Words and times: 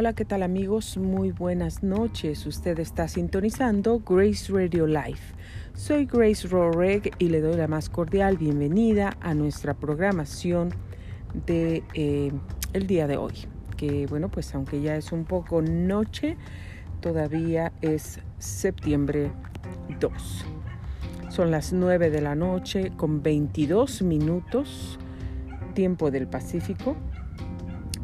Hola, 0.00 0.12
¿qué 0.12 0.24
tal 0.24 0.44
amigos? 0.44 0.96
Muy 0.96 1.32
buenas 1.32 1.82
noches. 1.82 2.46
Usted 2.46 2.78
está 2.78 3.08
sintonizando 3.08 3.98
Grace 3.98 4.52
Radio 4.52 4.86
Live. 4.86 5.18
Soy 5.74 6.06
Grace 6.06 6.46
Roreg 6.46 7.10
y 7.18 7.30
le 7.30 7.40
doy 7.40 7.56
la 7.56 7.66
más 7.66 7.88
cordial 7.88 8.36
bienvenida 8.36 9.16
a 9.20 9.34
nuestra 9.34 9.74
programación 9.74 10.72
de 11.46 11.82
eh, 11.94 12.30
el 12.74 12.86
día 12.86 13.08
de 13.08 13.16
hoy. 13.16 13.32
Que 13.76 14.06
bueno, 14.06 14.28
pues 14.28 14.54
aunque 14.54 14.80
ya 14.80 14.94
es 14.94 15.10
un 15.10 15.24
poco 15.24 15.62
noche, 15.62 16.36
todavía 17.00 17.72
es 17.80 18.20
septiembre 18.38 19.32
2. 19.98 20.12
Son 21.28 21.50
las 21.50 21.72
9 21.72 22.10
de 22.10 22.20
la 22.20 22.36
noche 22.36 22.92
con 22.96 23.20
22 23.20 24.02
minutos, 24.02 24.96
tiempo 25.74 26.12
del 26.12 26.28
Pacífico 26.28 26.96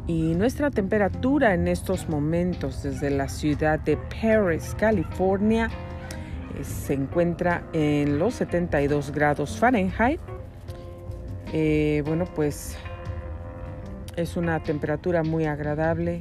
y 0.07 0.35
nuestra 0.35 0.71
temperatura 0.71 1.55
en 1.55 1.67
estos 1.67 2.09
momentos 2.09 2.83
desde 2.83 3.11
la 3.11 3.29
ciudad 3.29 3.79
de 3.81 3.97
Paris, 3.97 4.75
California, 4.79 5.71
eh, 6.59 6.65
se 6.65 6.93
encuentra 6.93 7.65
en 7.73 8.19
los 8.19 8.35
72 8.35 9.13
grados 9.13 9.59
Fahrenheit. 9.59 10.21
Eh, 11.53 12.03
bueno, 12.05 12.27
pues 12.35 12.77
es 14.17 14.37
una 14.37 14.63
temperatura 14.63 15.23
muy 15.23 15.47
agradable 15.47 16.21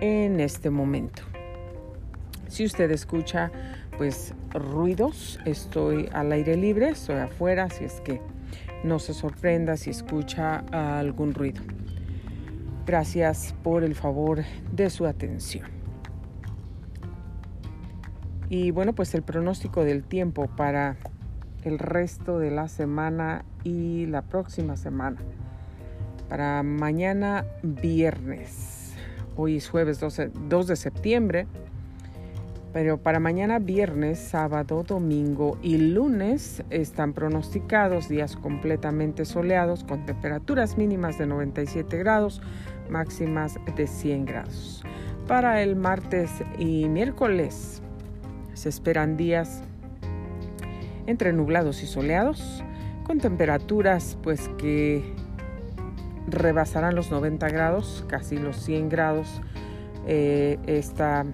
en 0.00 0.40
este 0.40 0.70
momento. 0.70 1.22
Si 2.48 2.64
usted 2.64 2.90
escucha 2.90 3.50
pues 3.98 4.34
ruidos, 4.52 5.38
estoy 5.44 6.08
al 6.12 6.32
aire 6.32 6.56
libre, 6.56 6.90
estoy 6.90 7.16
afuera, 7.16 7.64
así 7.64 7.84
es 7.84 8.00
que 8.02 8.20
no 8.84 8.98
se 8.98 9.14
sorprenda 9.14 9.76
si 9.76 9.90
escucha 9.90 10.64
algún 10.70 11.34
ruido. 11.34 11.62
Gracias 12.86 13.52
por 13.64 13.82
el 13.82 13.96
favor 13.96 14.44
de 14.72 14.90
su 14.90 15.06
atención. 15.06 15.66
Y 18.48 18.70
bueno, 18.70 18.94
pues 18.94 19.12
el 19.16 19.22
pronóstico 19.22 19.82
del 19.82 20.04
tiempo 20.04 20.46
para 20.46 20.96
el 21.64 21.80
resto 21.80 22.38
de 22.38 22.52
la 22.52 22.68
semana 22.68 23.44
y 23.64 24.06
la 24.06 24.22
próxima 24.22 24.76
semana. 24.76 25.18
Para 26.28 26.62
mañana 26.62 27.44
viernes. 27.64 28.94
Hoy 29.36 29.56
es 29.56 29.68
jueves 29.68 29.98
2 29.98 30.66
de 30.68 30.76
septiembre. 30.76 31.48
Pero 32.76 32.98
para 32.98 33.20
mañana 33.20 33.58
viernes, 33.58 34.18
sábado, 34.18 34.82
domingo 34.82 35.56
y 35.62 35.78
lunes 35.78 36.62
están 36.68 37.14
pronosticados 37.14 38.06
días 38.06 38.36
completamente 38.36 39.24
soleados 39.24 39.82
con 39.82 40.04
temperaturas 40.04 40.76
mínimas 40.76 41.16
de 41.16 41.24
97 41.24 41.96
grados, 41.96 42.42
máximas 42.90 43.58
de 43.76 43.86
100 43.86 44.24
grados. 44.24 44.82
Para 45.26 45.62
el 45.62 45.76
martes 45.76 46.30
y 46.58 46.88
miércoles 46.88 47.82
se 48.54 48.68
esperan 48.68 49.16
días 49.16 49.62
entre 51.06 51.32
nublados 51.32 51.82
y 51.82 51.86
soleados 51.86 52.64
con 53.06 53.20
temperaturas 53.20 54.18
pues 54.22 54.48
que 54.58 55.14
rebasarán 56.26 56.96
los 56.96 57.10
90 57.10 57.48
grados, 57.48 58.04
casi 58.08 58.36
los 58.36 58.56
100 58.56 58.88
grados. 58.88 59.40
Eh, 60.08 60.58
está 60.66 61.24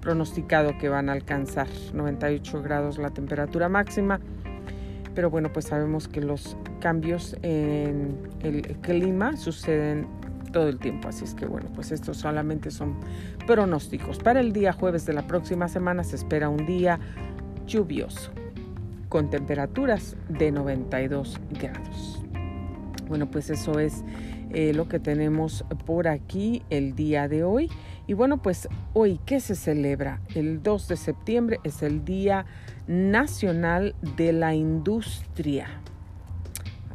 pronosticado 0.00 0.76
que 0.78 0.88
van 0.88 1.08
a 1.08 1.12
alcanzar 1.12 1.68
98 1.92 2.62
grados 2.62 2.98
la 2.98 3.10
temperatura 3.10 3.68
máxima. 3.68 4.20
Pero 5.14 5.30
bueno, 5.30 5.52
pues 5.52 5.66
sabemos 5.66 6.08
que 6.08 6.20
los 6.20 6.56
cambios 6.80 7.36
en 7.42 8.16
el 8.42 8.62
clima 8.80 9.36
suceden 9.36 10.06
todo 10.52 10.68
el 10.68 10.78
tiempo. 10.78 11.08
Así 11.08 11.24
es 11.24 11.34
que 11.34 11.46
bueno, 11.46 11.68
pues 11.74 11.92
estos 11.92 12.18
solamente 12.18 12.70
son 12.70 12.96
pronósticos. 13.46 14.18
Para 14.18 14.40
el 14.40 14.52
día 14.52 14.72
jueves 14.72 15.04
de 15.06 15.12
la 15.12 15.26
próxima 15.26 15.68
semana 15.68 16.04
se 16.04 16.16
espera 16.16 16.48
un 16.48 16.64
día 16.66 16.98
lluvioso 17.66 18.30
con 19.08 19.28
temperaturas 19.28 20.16
de 20.28 20.52
92 20.52 21.38
grados. 21.50 22.22
Bueno, 23.08 23.30
pues 23.30 23.50
eso 23.50 23.78
es 23.78 24.04
eh, 24.54 24.72
lo 24.72 24.88
que 24.88 24.98
tenemos 24.98 25.64
por 25.84 26.08
aquí 26.08 26.62
el 26.70 26.94
día 26.94 27.28
de 27.28 27.44
hoy. 27.44 27.70
Y 28.06 28.14
bueno, 28.14 28.40
pues 28.40 28.68
hoy, 28.94 29.20
¿qué 29.26 29.40
se 29.40 29.54
celebra? 29.54 30.20
El 30.34 30.62
2 30.62 30.88
de 30.88 30.96
septiembre 30.96 31.60
es 31.62 31.82
el 31.82 32.04
Día 32.04 32.46
Nacional 32.86 33.94
de 34.16 34.32
la 34.32 34.54
Industria. 34.54 35.68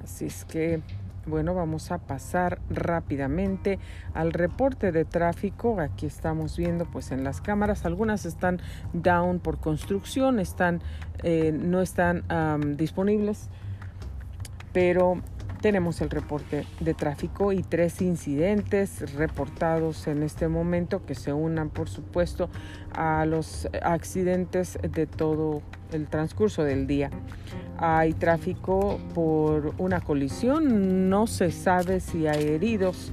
Así 0.03 0.25
es 0.25 0.45
que, 0.45 0.81
bueno, 1.25 1.53
vamos 1.53 1.91
a 1.91 1.99
pasar 1.99 2.59
rápidamente 2.69 3.79
al 4.13 4.33
reporte 4.33 4.91
de 4.91 5.05
tráfico. 5.05 5.79
Aquí 5.79 6.05
estamos 6.05 6.57
viendo 6.57 6.85
pues 6.85 7.11
en 7.11 7.23
las 7.23 7.41
cámaras, 7.41 7.85
algunas 7.85 8.25
están 8.25 8.61
down 8.93 9.39
por 9.39 9.59
construcción, 9.59 10.39
están, 10.39 10.81
eh, 11.23 11.51
no 11.51 11.81
están 11.81 12.23
disponibles, 12.77 13.49
pero 14.73 15.21
tenemos 15.61 16.01
el 16.01 16.09
reporte 16.09 16.65
de 16.79 16.93
tráfico 16.93 17.51
y 17.51 17.63
tres 17.63 18.01
incidentes 18.01 19.13
reportados 19.15 20.07
en 20.07 20.23
este 20.23 20.47
momento 20.47 21.05
que 21.05 21.15
se 21.15 21.33
unan, 21.33 21.69
por 21.69 21.89
supuesto, 21.89 22.49
a 22.93 23.25
los 23.25 23.67
accidentes 23.81 24.77
de 24.81 25.07
todo 25.07 25.61
el 25.91 26.07
transcurso 26.07 26.63
del 26.63 26.87
día. 26.87 27.09
Hay 27.77 28.13
tráfico 28.13 28.99
por 29.13 29.73
una 29.77 30.01
colisión, 30.01 31.09
no 31.09 31.27
se 31.27 31.51
sabe 31.51 31.99
si 31.99 32.27
hay 32.27 32.43
heridos. 32.43 33.11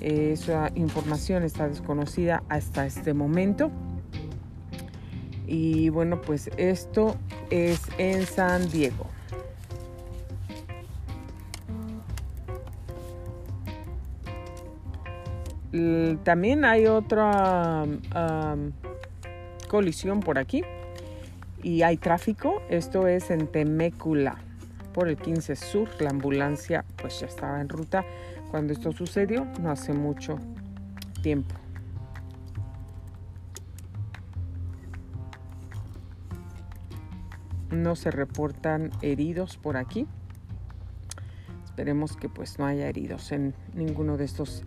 Esa 0.00 0.70
información 0.74 1.42
está 1.42 1.68
desconocida 1.68 2.42
hasta 2.48 2.86
este 2.86 3.14
momento. 3.14 3.70
Y 5.46 5.88
bueno, 5.90 6.20
pues 6.20 6.50
esto 6.56 7.16
es 7.50 7.80
en 7.98 8.26
San 8.26 8.68
Diego. 8.70 9.15
También 16.24 16.64
hay 16.64 16.86
otra 16.86 17.84
colisión 19.68 20.20
por 20.20 20.38
aquí 20.38 20.62
y 21.62 21.82
hay 21.82 21.96
tráfico. 21.96 22.62
Esto 22.68 23.06
es 23.08 23.30
en 23.30 23.46
Temécula, 23.48 24.36
por 24.92 25.08
el 25.08 25.16
15 25.16 25.56
Sur. 25.56 25.88
La 26.00 26.10
ambulancia 26.10 26.84
pues 26.96 27.20
ya 27.20 27.26
estaba 27.26 27.60
en 27.60 27.68
ruta 27.68 28.04
cuando 28.50 28.72
esto 28.72 28.92
sucedió, 28.92 29.46
no 29.60 29.70
hace 29.70 29.92
mucho 29.92 30.38
tiempo. 31.22 31.54
No 37.70 37.96
se 37.96 38.10
reportan 38.10 38.92
heridos 39.02 39.56
por 39.56 39.76
aquí. 39.76 40.06
Esperemos 41.64 42.16
que 42.16 42.28
pues 42.28 42.58
no 42.58 42.64
haya 42.64 42.88
heridos 42.88 43.32
en 43.32 43.54
ninguno 43.74 44.16
de 44.16 44.24
estos 44.24 44.62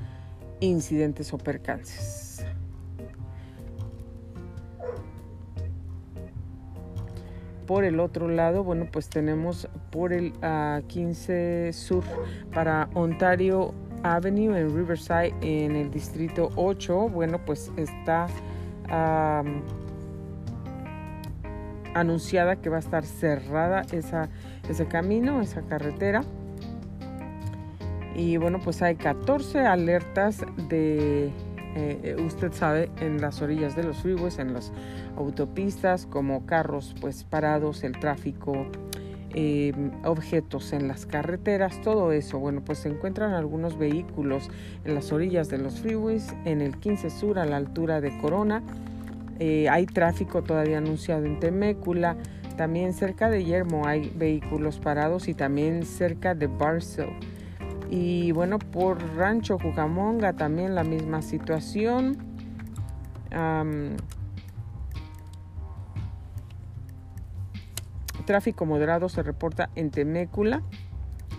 incidentes 0.60 1.34
o 1.34 1.38
percances. 1.38 2.46
Por 7.66 7.84
el 7.84 8.00
otro 8.00 8.28
lado, 8.28 8.64
bueno, 8.64 8.88
pues 8.92 9.10
tenemos 9.10 9.68
por 9.92 10.12
el 10.12 10.34
15 10.88 11.72
Sur 11.72 12.04
para 12.52 12.90
Ontario 12.96 13.74
Avenue 14.02 14.58
en 14.58 14.76
Riverside 14.76 15.36
en 15.42 15.76
el 15.76 15.92
distrito 15.92 16.50
8. 16.56 17.10
Bueno, 17.10 17.40
pues 17.46 17.72
está 17.78 18.26
anunciada 21.94 22.56
que 22.56 22.70
va 22.70 22.78
a 22.78 22.80
estar 22.80 23.06
cerrada 23.06 23.84
esa, 23.92 24.30
ese 24.68 24.88
camino, 24.88 25.42
esa 25.42 25.62
carretera 25.62 26.24
y 28.20 28.36
bueno, 28.36 28.60
pues 28.62 28.82
hay 28.82 28.98
14 28.98 29.60
alertas 29.60 30.46
de, 30.68 31.32
eh, 31.76 32.18
usted 32.20 32.52
sabe, 32.52 32.92
en 33.00 33.22
las 33.22 33.42
orillas 33.42 33.78
de 33.78 33.84
los 33.84 34.00
freeways, 34.00 34.40
en 34.40 34.54
las 34.54 34.74
autopistas, 35.16 36.06
como 36.06 36.46
carros 36.46 36.94
pues 37.00 37.24
parados, 37.24 37.86
el 37.86 37.98
tráfico, 37.98 38.66
eh, 39.34 39.72
objetos 40.04 40.74
en 40.74 40.90
las 40.90 41.06
carreteras, 41.06 41.82
todo 41.82 42.12
eso. 42.12 42.40
Bueno, 42.40 42.62
pues 42.62 42.80
se 42.80 42.90
encuentran 42.90 43.32
algunos 43.32 43.78
vehículos 43.78 44.50
en 44.84 44.96
las 44.96 45.14
orillas 45.14 45.48
de 45.48 45.60
los 45.60 45.80
freeways, 45.80 46.36
en 46.44 46.60
el 46.60 46.78
15 46.78 47.10
Sur 47.12 47.40
a 47.40 47.46
la 47.46 47.56
altura 47.56 48.02
de 48.02 48.18
Corona. 48.18 48.64
Eh, 49.40 49.70
hay 49.70 49.86
tráfico 49.86 50.44
todavía 50.44 50.80
anunciado 50.80 51.24
en 51.24 51.40
Temécula. 51.40 52.18
También 52.58 52.92
cerca 52.92 53.30
de 53.30 53.46
Yermo 53.46 53.88
hay 53.88 54.12
vehículos 54.14 54.78
parados 54.78 55.30
y 55.30 55.34
también 55.34 55.86
cerca 55.86 56.36
de 56.36 56.48
Barcel. 56.48 57.08
Y 57.90 58.32
bueno, 58.32 58.60
por 58.60 59.02
Rancho 59.16 59.58
Cucamonga 59.58 60.34
también 60.34 60.76
la 60.76 60.84
misma 60.84 61.22
situación. 61.22 62.18
tráfico 68.30 68.68
moderado 68.68 69.10
se 69.10 69.24
reporta 69.24 69.72
en 69.74 69.90
Temécula. 69.90 70.62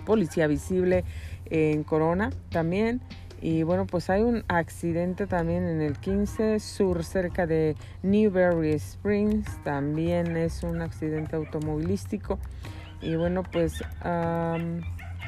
Policía 0.04 0.48
visible 0.48 1.04
en 1.44 1.84
Corona 1.84 2.30
también. 2.48 3.00
Y 3.40 3.62
bueno, 3.62 3.86
pues 3.86 4.10
hay 4.10 4.22
un 4.22 4.42
accidente 4.48 5.28
también 5.28 5.68
en 5.68 5.82
el 5.82 5.98
15 5.98 6.58
Sur, 6.58 7.04
cerca 7.04 7.46
de 7.46 7.76
Newberry 8.02 8.72
Springs. 8.72 9.46
También 9.62 10.36
es 10.36 10.64
un 10.64 10.82
accidente 10.82 11.36
automovilístico. 11.36 12.40
Y 13.00 13.14
bueno, 13.14 13.44
pues, 13.44 13.84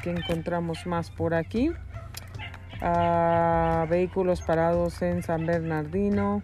¿qué 0.03 0.11
encontramos 0.11 0.85
más 0.85 1.09
por 1.09 1.33
aquí? 1.33 1.71
Vehículos 3.89 4.41
parados 4.41 5.01
en 5.01 5.23
San 5.23 5.45
Bernardino. 5.45 6.43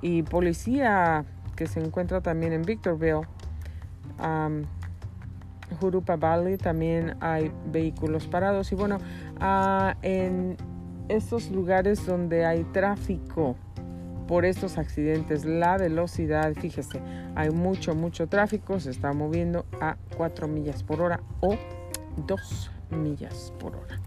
Y 0.00 0.22
policía 0.22 1.24
que 1.56 1.66
se 1.66 1.80
encuentra 1.80 2.20
también 2.20 2.52
en 2.52 2.62
Victorville. 2.62 3.26
Jurupa 5.80 6.16
Valley 6.16 6.56
también 6.56 7.16
hay 7.20 7.52
vehículos 7.66 8.28
parados. 8.28 8.70
Y 8.70 8.76
bueno, 8.76 8.98
en 10.02 10.56
estos 11.08 11.50
lugares 11.50 12.06
donde 12.06 12.46
hay 12.46 12.62
tráfico 12.64 13.56
por 14.28 14.44
estos 14.44 14.78
accidentes, 14.78 15.44
la 15.44 15.78
velocidad, 15.78 16.52
fíjese, 16.54 17.00
hay 17.34 17.50
mucho, 17.50 17.94
mucho 17.94 18.28
tráfico, 18.28 18.78
se 18.78 18.90
está 18.90 19.12
moviendo 19.12 19.64
a 19.80 19.96
4 20.16 20.46
millas 20.46 20.82
por 20.84 21.00
hora 21.00 21.20
o 21.40 21.56
2 22.26 22.70
millas 22.90 23.52
por 23.58 23.76
hora. 23.76 23.98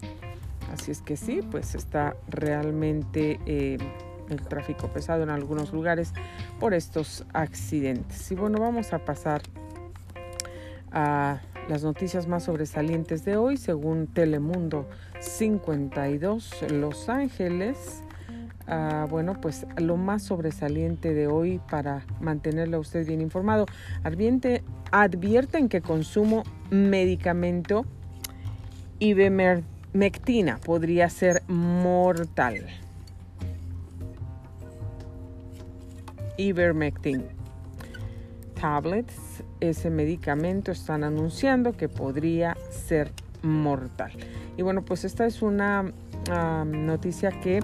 Así 0.74 0.92
es 0.92 1.02
que 1.02 1.18
sí, 1.18 1.42
pues 1.50 1.76
está 1.76 2.16
realmente 2.30 3.40
eh, 3.46 3.78
el 4.30 4.42
tráfico 4.42 4.88
pesado 4.88 5.24
en 5.24 5.30
algunos 5.30 5.74
lugares 5.74 6.14
por 6.60 6.74
estos 6.74 7.26
accidentes. 7.34 8.32
Y 8.32 8.36
bueno, 8.36 8.60
vamos 8.60 8.94
a 8.94 9.00
pasar 9.00 9.42
a 10.92 11.42
las 11.70 11.84
noticias 11.84 12.28
más 12.28 12.44
sobresalientes 12.44 13.26
de 13.26 13.38
hoy, 13.38 13.58
según 13.58 14.08
Telemundo 14.08 14.88
52 15.20 16.72
Los 16.72 17.10
Ángeles. 17.10 18.04
Ah, 18.68 19.08
bueno, 19.10 19.40
pues 19.42 19.66
lo 19.78 19.98
más 19.98 20.24
sobresaliente 20.24 21.14
de 21.14 21.28
hoy 21.28 21.60
para 21.70 22.06
mantenerle 22.22 22.78
a 22.78 22.80
usted 22.80 23.06
bien 23.06 23.20
informado. 23.20 23.66
Advierte, 24.04 24.64
advierten 24.92 25.68
que 25.68 25.82
consumo 25.82 26.44
medicamento 26.70 27.86
ivermectina 29.02 30.58
podría 30.58 31.10
ser 31.10 31.42
mortal. 31.48 32.68
Ivermectin 36.38 37.26
tablets, 38.54 39.44
ese 39.60 39.90
medicamento 39.90 40.72
están 40.72 41.04
anunciando 41.04 41.76
que 41.76 41.90
podría 41.90 42.56
ser 42.70 43.12
mortal. 43.42 44.12
Y 44.56 44.62
bueno, 44.62 44.84
pues 44.84 45.04
esta 45.04 45.26
es 45.26 45.42
una 45.42 45.92
noticia 46.66 47.32
que 47.32 47.62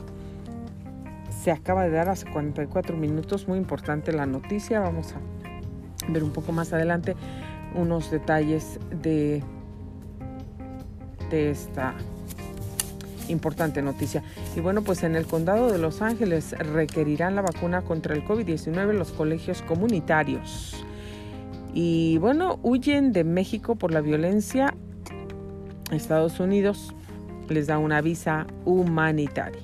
se 1.29 1.51
acaba 1.51 1.83
de 1.83 1.91
dar 1.91 2.09
hace 2.09 2.25
44 2.31 2.97
minutos, 2.97 3.47
muy 3.47 3.59
importante 3.59 4.11
la 4.11 4.25
noticia, 4.25 4.79
vamos 4.79 5.13
a 5.13 6.11
ver 6.11 6.23
un 6.23 6.31
poco 6.31 6.51
más 6.51 6.73
adelante 6.73 7.15
unos 7.75 8.09
detalles 8.09 8.79
de, 9.03 9.43
de 11.29 11.51
esta 11.51 11.95
importante 13.27 13.81
noticia. 13.81 14.23
Y 14.55 14.61
bueno, 14.61 14.81
pues 14.81 15.03
en 15.03 15.15
el 15.15 15.25
condado 15.25 15.71
de 15.71 15.77
Los 15.77 16.01
Ángeles 16.01 16.51
requerirán 16.57 17.35
la 17.35 17.41
vacuna 17.41 17.81
contra 17.81 18.15
el 18.15 18.23
COVID-19 18.23 18.93
los 18.93 19.11
colegios 19.11 19.61
comunitarios. 19.61 20.83
Y 21.73 22.17
bueno, 22.19 22.59
huyen 22.63 23.11
de 23.11 23.23
México 23.23 23.75
por 23.75 23.91
la 23.91 24.01
violencia 24.01 24.73
Estados 25.91 26.39
Unidos 26.39 26.93
les 27.49 27.67
da 27.67 27.77
una 27.77 28.01
visa 28.01 28.45
humanitaria. 28.65 29.61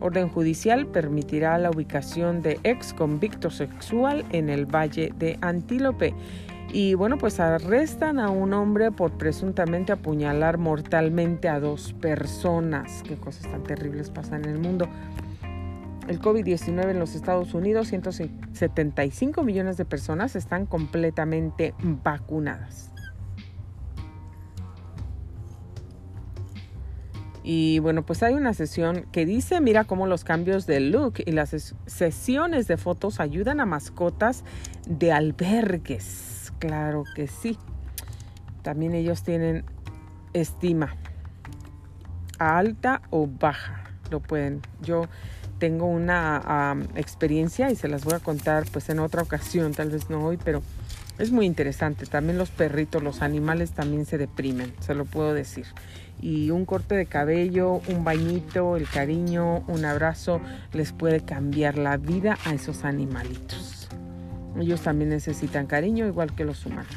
Orden 0.00 0.28
judicial 0.28 0.86
permitirá 0.86 1.56
la 1.58 1.70
ubicación 1.70 2.42
de 2.42 2.58
ex 2.64 2.92
convicto 2.92 3.50
sexual 3.50 4.24
en 4.32 4.48
el 4.48 4.66
Valle 4.66 5.12
de 5.16 5.38
Antílope. 5.40 6.14
Y 6.74 6.94
bueno, 6.94 7.18
pues 7.18 7.38
arrestan 7.38 8.18
a 8.18 8.30
un 8.30 8.52
hombre 8.52 8.90
por 8.90 9.12
presuntamente 9.12 9.92
apuñalar 9.92 10.58
mortalmente 10.58 11.48
a 11.48 11.60
dos 11.60 11.92
personas. 11.92 13.04
Qué 13.04 13.14
cosas 13.14 13.44
tan 13.44 13.62
terribles 13.62 14.10
pasan 14.10 14.44
en 14.44 14.50
el 14.50 14.58
mundo. 14.58 14.88
El 16.08 16.20
COVID-19 16.20 16.90
en 16.90 16.98
los 16.98 17.14
Estados 17.14 17.54
Unidos, 17.54 17.86
175 17.86 19.44
millones 19.44 19.76
de 19.76 19.84
personas 19.84 20.34
están 20.34 20.66
completamente 20.66 21.74
vacunadas. 22.02 22.90
Y 27.44 27.78
bueno, 27.78 28.04
pues 28.04 28.24
hay 28.24 28.34
una 28.34 28.52
sesión 28.52 29.06
que 29.12 29.24
dice, 29.24 29.60
mira 29.60 29.84
cómo 29.84 30.08
los 30.08 30.24
cambios 30.24 30.66
de 30.66 30.80
look 30.80 31.22
y 31.24 31.30
las 31.30 31.50
sesiones 31.86 32.66
de 32.66 32.76
fotos 32.78 33.20
ayudan 33.20 33.60
a 33.60 33.64
mascotas 33.64 34.42
de 34.88 35.12
albergues. 35.12 36.33
Claro 36.58 37.04
que 37.14 37.28
sí. 37.28 37.58
También 38.62 38.94
ellos 38.94 39.22
tienen 39.22 39.64
estima 40.32 40.96
alta 42.38 43.02
o 43.10 43.26
baja. 43.26 43.84
Lo 44.10 44.20
pueden. 44.20 44.60
Yo 44.82 45.06
tengo 45.58 45.86
una 45.86 46.76
experiencia 46.94 47.70
y 47.70 47.76
se 47.76 47.88
las 47.88 48.04
voy 48.04 48.14
a 48.14 48.20
contar 48.20 48.64
pues 48.72 48.88
en 48.88 48.98
otra 48.98 49.22
ocasión, 49.22 49.72
tal 49.72 49.90
vez 49.90 50.10
no 50.10 50.24
hoy, 50.24 50.38
pero 50.42 50.62
es 51.18 51.30
muy 51.30 51.46
interesante. 51.46 52.06
También 52.06 52.38
los 52.38 52.50
perritos, 52.50 53.02
los 53.02 53.22
animales 53.22 53.72
también 53.72 54.04
se 54.04 54.18
deprimen, 54.18 54.74
se 54.80 54.94
lo 54.94 55.04
puedo 55.04 55.32
decir 55.32 55.66
y 56.24 56.50
un 56.50 56.64
corte 56.64 56.94
de 56.94 57.04
cabello, 57.04 57.82
un 57.88 58.02
bañito, 58.02 58.76
el 58.76 58.88
cariño, 58.88 59.58
un 59.68 59.84
abrazo 59.84 60.40
les 60.72 60.92
puede 60.92 61.20
cambiar 61.20 61.76
la 61.76 61.98
vida 61.98 62.38
a 62.46 62.54
esos 62.54 62.84
animalitos. 62.84 63.73
Ellos 64.58 64.82
también 64.82 65.10
necesitan 65.10 65.66
cariño 65.66 66.06
igual 66.06 66.34
que 66.34 66.44
los 66.44 66.64
humanos. 66.64 66.94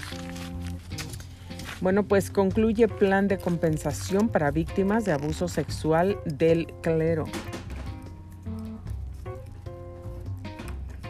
Bueno, 1.80 2.04
pues 2.04 2.32
concluye 2.32 2.88
plan 2.88 3.28
de 3.28 3.38
compensación 3.38 4.30
para 4.30 4.50
víctimas 4.52 5.06
de 5.06 5.12
abuso 5.12 5.48
sexual 5.48 6.18
del 6.26 6.68
clero. 6.82 7.26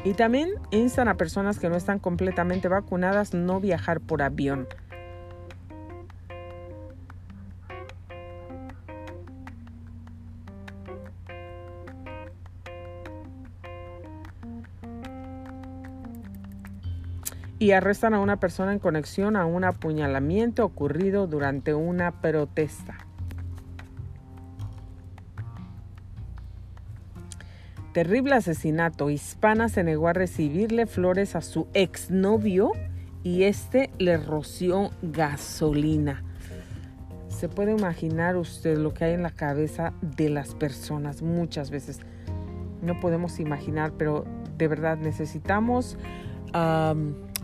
Y 0.04 0.14
también 0.14 0.52
instan 0.72 1.08
a 1.08 1.16
personas 1.16 1.60
que 1.60 1.70
no 1.70 1.76
están 1.76 2.00
completamente 2.00 2.68
vacunadas 2.68 3.34
no 3.34 3.60
viajar 3.60 4.00
por 4.00 4.22
avión. 4.22 4.68
Y 17.60 17.72
arrestan 17.72 18.14
a 18.14 18.20
una 18.20 18.40
persona 18.40 18.74
en 18.74 18.80
conexión 18.80 19.36
a 19.36 19.46
un 19.46 19.64
apuñalamiento 19.64 20.64
ocurrido 20.64 21.28
durante 21.28 21.74
una 21.74 22.22
protesta. 22.22 22.98
Terrible 27.94 28.36
asesinato. 28.36 29.10
Hispana 29.10 29.70
se 29.70 29.84
negó 29.84 30.08
a 30.08 30.14
recibirle 30.14 30.86
flores 30.86 31.36
a 31.36 31.42
su 31.42 31.68
exnovio 31.74 32.72
y 33.24 33.44
este 33.44 33.90
le 33.98 34.18
roció 34.18 34.92
gasolina. 35.02 36.24
Se 37.28 37.50
puede 37.50 37.72
imaginar 37.72 38.36
usted 38.36 38.78
lo 38.78 38.94
que 38.94 39.06
hay 39.06 39.14
en 39.14 39.24
la 39.24 39.32
cabeza 39.32 39.94
de 40.02 40.30
las 40.30 40.54
personas 40.54 41.24
muchas 41.24 41.72
veces. 41.72 42.00
No 42.84 43.00
podemos 43.00 43.40
imaginar, 43.40 43.94
pero 43.98 44.26
de 44.58 44.68
verdad 44.68 44.98
necesitamos 44.98 45.98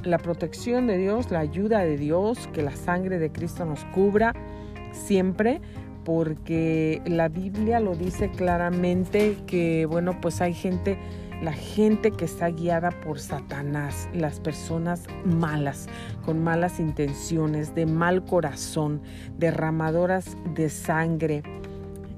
la 0.03 0.17
protección 0.17 0.87
de 0.87 0.97
Dios, 0.97 1.31
la 1.31 1.39
ayuda 1.39 1.79
de 1.79 1.97
Dios, 1.97 2.49
que 2.53 2.61
la 2.61 2.75
sangre 2.75 3.19
de 3.19 3.31
Cristo 3.31 3.65
nos 3.65 3.85
cubra 3.85 4.33
siempre, 4.91 5.61
porque 6.03 7.01
la 7.05 7.29
Biblia 7.29 7.79
lo 7.79 7.95
dice 7.95 8.29
claramente 8.29 9.37
que, 9.47 9.85
bueno, 9.85 10.19
pues 10.19 10.41
hay 10.41 10.53
gente, 10.53 10.97
la 11.41 11.53
gente 11.53 12.11
que 12.11 12.25
está 12.25 12.49
guiada 12.49 12.91
por 12.91 13.19
Satanás, 13.19 14.09
las 14.13 14.39
personas 14.39 15.05
malas, 15.23 15.87
con 16.25 16.43
malas 16.43 16.79
intenciones, 16.79 17.73
de 17.73 17.85
mal 17.85 18.25
corazón, 18.25 19.01
derramadoras 19.37 20.37
de 20.53 20.69
sangre, 20.69 21.43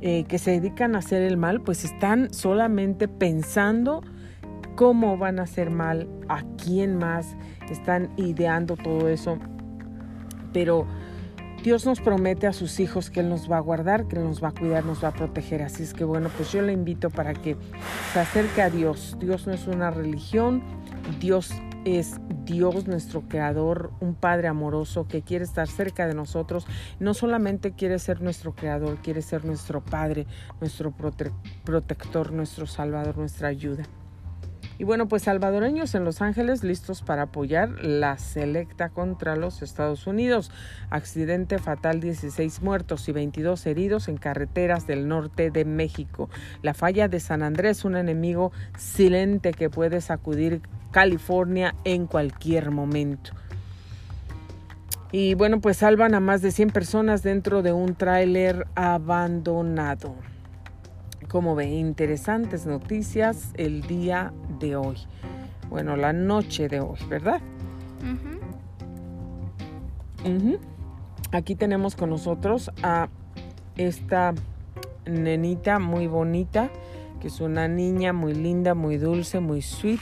eh, 0.01 0.25
que 0.27 0.39
se 0.39 0.51
dedican 0.51 0.95
a 0.95 0.99
hacer 0.99 1.21
el 1.21 1.37
mal, 1.37 1.61
pues 1.61 1.85
están 1.85 2.33
solamente 2.33 3.07
pensando 3.07 4.01
cómo 4.75 5.17
van 5.17 5.39
a 5.39 5.43
hacer 5.43 5.69
mal, 5.69 6.07
a 6.27 6.43
quién 6.63 6.97
más, 6.97 7.35
están 7.69 8.11
ideando 8.17 8.75
todo 8.77 9.07
eso. 9.09 9.37
Pero 10.53 10.85
Dios 11.63 11.85
nos 11.85 11.99
promete 11.99 12.45
a 12.45 12.53
sus 12.53 12.79
hijos 12.79 13.09
que 13.09 13.21
Él 13.21 13.29
nos 13.29 13.51
va 13.51 13.57
a 13.57 13.61
guardar, 13.61 14.07
que 14.07 14.17
Él 14.17 14.23
nos 14.23 14.43
va 14.43 14.49
a 14.49 14.51
cuidar, 14.51 14.85
nos 14.85 15.03
va 15.03 15.07
a 15.07 15.13
proteger. 15.13 15.63
Así 15.63 15.83
es 15.83 15.93
que 15.93 16.03
bueno, 16.03 16.29
pues 16.37 16.51
yo 16.51 16.61
le 16.61 16.71
invito 16.71 17.09
para 17.09 17.33
que 17.33 17.57
se 18.13 18.19
acerque 18.19 18.61
a 18.61 18.69
Dios. 18.69 19.17
Dios 19.19 19.47
no 19.47 19.53
es 19.53 19.65
una 19.67 19.89
religión, 19.89 20.61
Dios 21.19 21.51
es 21.85 22.17
Dios, 22.43 22.87
nuestro 22.87 23.21
creador, 23.27 23.91
un 23.99 24.15
Padre 24.15 24.47
amoroso 24.47 25.07
que 25.07 25.21
quiere 25.21 25.43
estar 25.43 25.67
cerca 25.67 26.07
de 26.07 26.13
nosotros. 26.13 26.67
No 26.99 27.13
solamente 27.13 27.71
quiere 27.71 27.97
ser 27.99 28.21
nuestro 28.21 28.53
creador, 28.53 28.97
quiere 28.97 29.21
ser 29.21 29.45
nuestro 29.45 29.83
Padre, 29.83 30.27
nuestro 30.59 30.91
protector, 31.63 32.31
nuestro 32.31 32.67
Salvador, 32.67 33.17
nuestra 33.17 33.47
ayuda. 33.47 33.85
Y 34.77 34.83
bueno, 34.83 35.07
pues 35.07 35.23
salvadoreños 35.23 35.95
en 35.95 36.03
Los 36.03 36.21
Ángeles 36.21 36.63
listos 36.63 37.01
para 37.01 37.23
apoyar 37.23 37.69
la 37.83 38.17
selecta 38.17 38.89
contra 38.89 39.37
los 39.37 39.61
Estados 39.61 40.05
Unidos. 40.05 40.51
Accidente 40.89 41.59
fatal, 41.59 42.01
16 42.01 42.61
muertos 42.61 43.07
y 43.07 43.13
22 43.13 43.65
heridos 43.67 44.09
en 44.09 44.17
carreteras 44.17 44.85
del 44.85 45.07
norte 45.07 45.49
de 45.49 45.63
México. 45.63 46.29
La 46.61 46.73
falla 46.73 47.07
de 47.07 47.21
San 47.21 47.41
Andrés, 47.41 47.85
un 47.85 47.95
enemigo 47.95 48.51
silente 48.77 49.53
que 49.53 49.69
puede 49.69 50.01
sacudir 50.01 50.61
California 50.91 51.73
en 51.85 52.05
cualquier 52.05 52.71
momento. 52.71 53.31
Y 55.13 55.35
bueno, 55.35 55.61
pues 55.61 55.77
salvan 55.77 56.15
a 56.15 56.19
más 56.19 56.41
de 56.41 56.51
100 56.51 56.71
personas 56.71 57.23
dentro 57.23 57.61
de 57.61 57.71
un 57.71 57.95
tráiler 57.95 58.67
abandonado. 58.75 60.15
Como 61.35 61.53
ve, 61.53 61.65
interesantes 61.65 62.65
noticias 62.65 63.51
el 63.55 63.81
día 63.81 64.31
de 64.57 64.77
hoy. 64.77 64.95
Bueno, 65.69 65.97
la 65.97 66.13
noche 66.13 66.69
de 66.69 66.79
hoy, 66.79 66.97
¿verdad? 67.09 67.41
Aquí 71.33 71.55
tenemos 71.55 71.97
con 71.97 72.11
nosotros 72.11 72.71
a 72.83 73.09
esta 73.75 74.33
nenita 75.05 75.77
muy 75.77 76.07
bonita, 76.07 76.69
que 77.25 77.29
es 77.29 77.41
una 77.41 77.67
niña 77.67 78.13
muy 78.13 78.35
linda, 78.35 78.75
muy 78.75 78.97
dulce, 78.97 79.39
muy 79.39 79.63
sweet. 79.63 79.99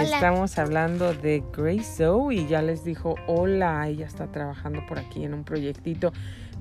Estamos 0.00 0.58
hablando 0.58 1.12
de 1.12 1.42
Grace 1.54 1.98
Zoe 1.98 2.34
y 2.34 2.46
ya 2.46 2.62
les 2.62 2.82
dijo 2.82 3.14
hola, 3.26 3.86
ella 3.86 4.06
está 4.06 4.28
trabajando 4.28 4.80
por 4.88 4.98
aquí 4.98 5.22
en 5.22 5.34
un 5.34 5.44
proyectito 5.44 6.14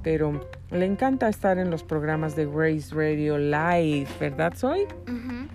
pero 0.03 0.41
le 0.71 0.85
encanta 0.85 1.29
estar 1.29 1.57
en 1.59 1.69
los 1.69 1.83
programas 1.83 2.35
de 2.35 2.45
Grace 2.45 2.93
Radio 2.93 3.37
Live, 3.37 4.07
¿verdad, 4.19 4.53
Soy? 4.55 4.87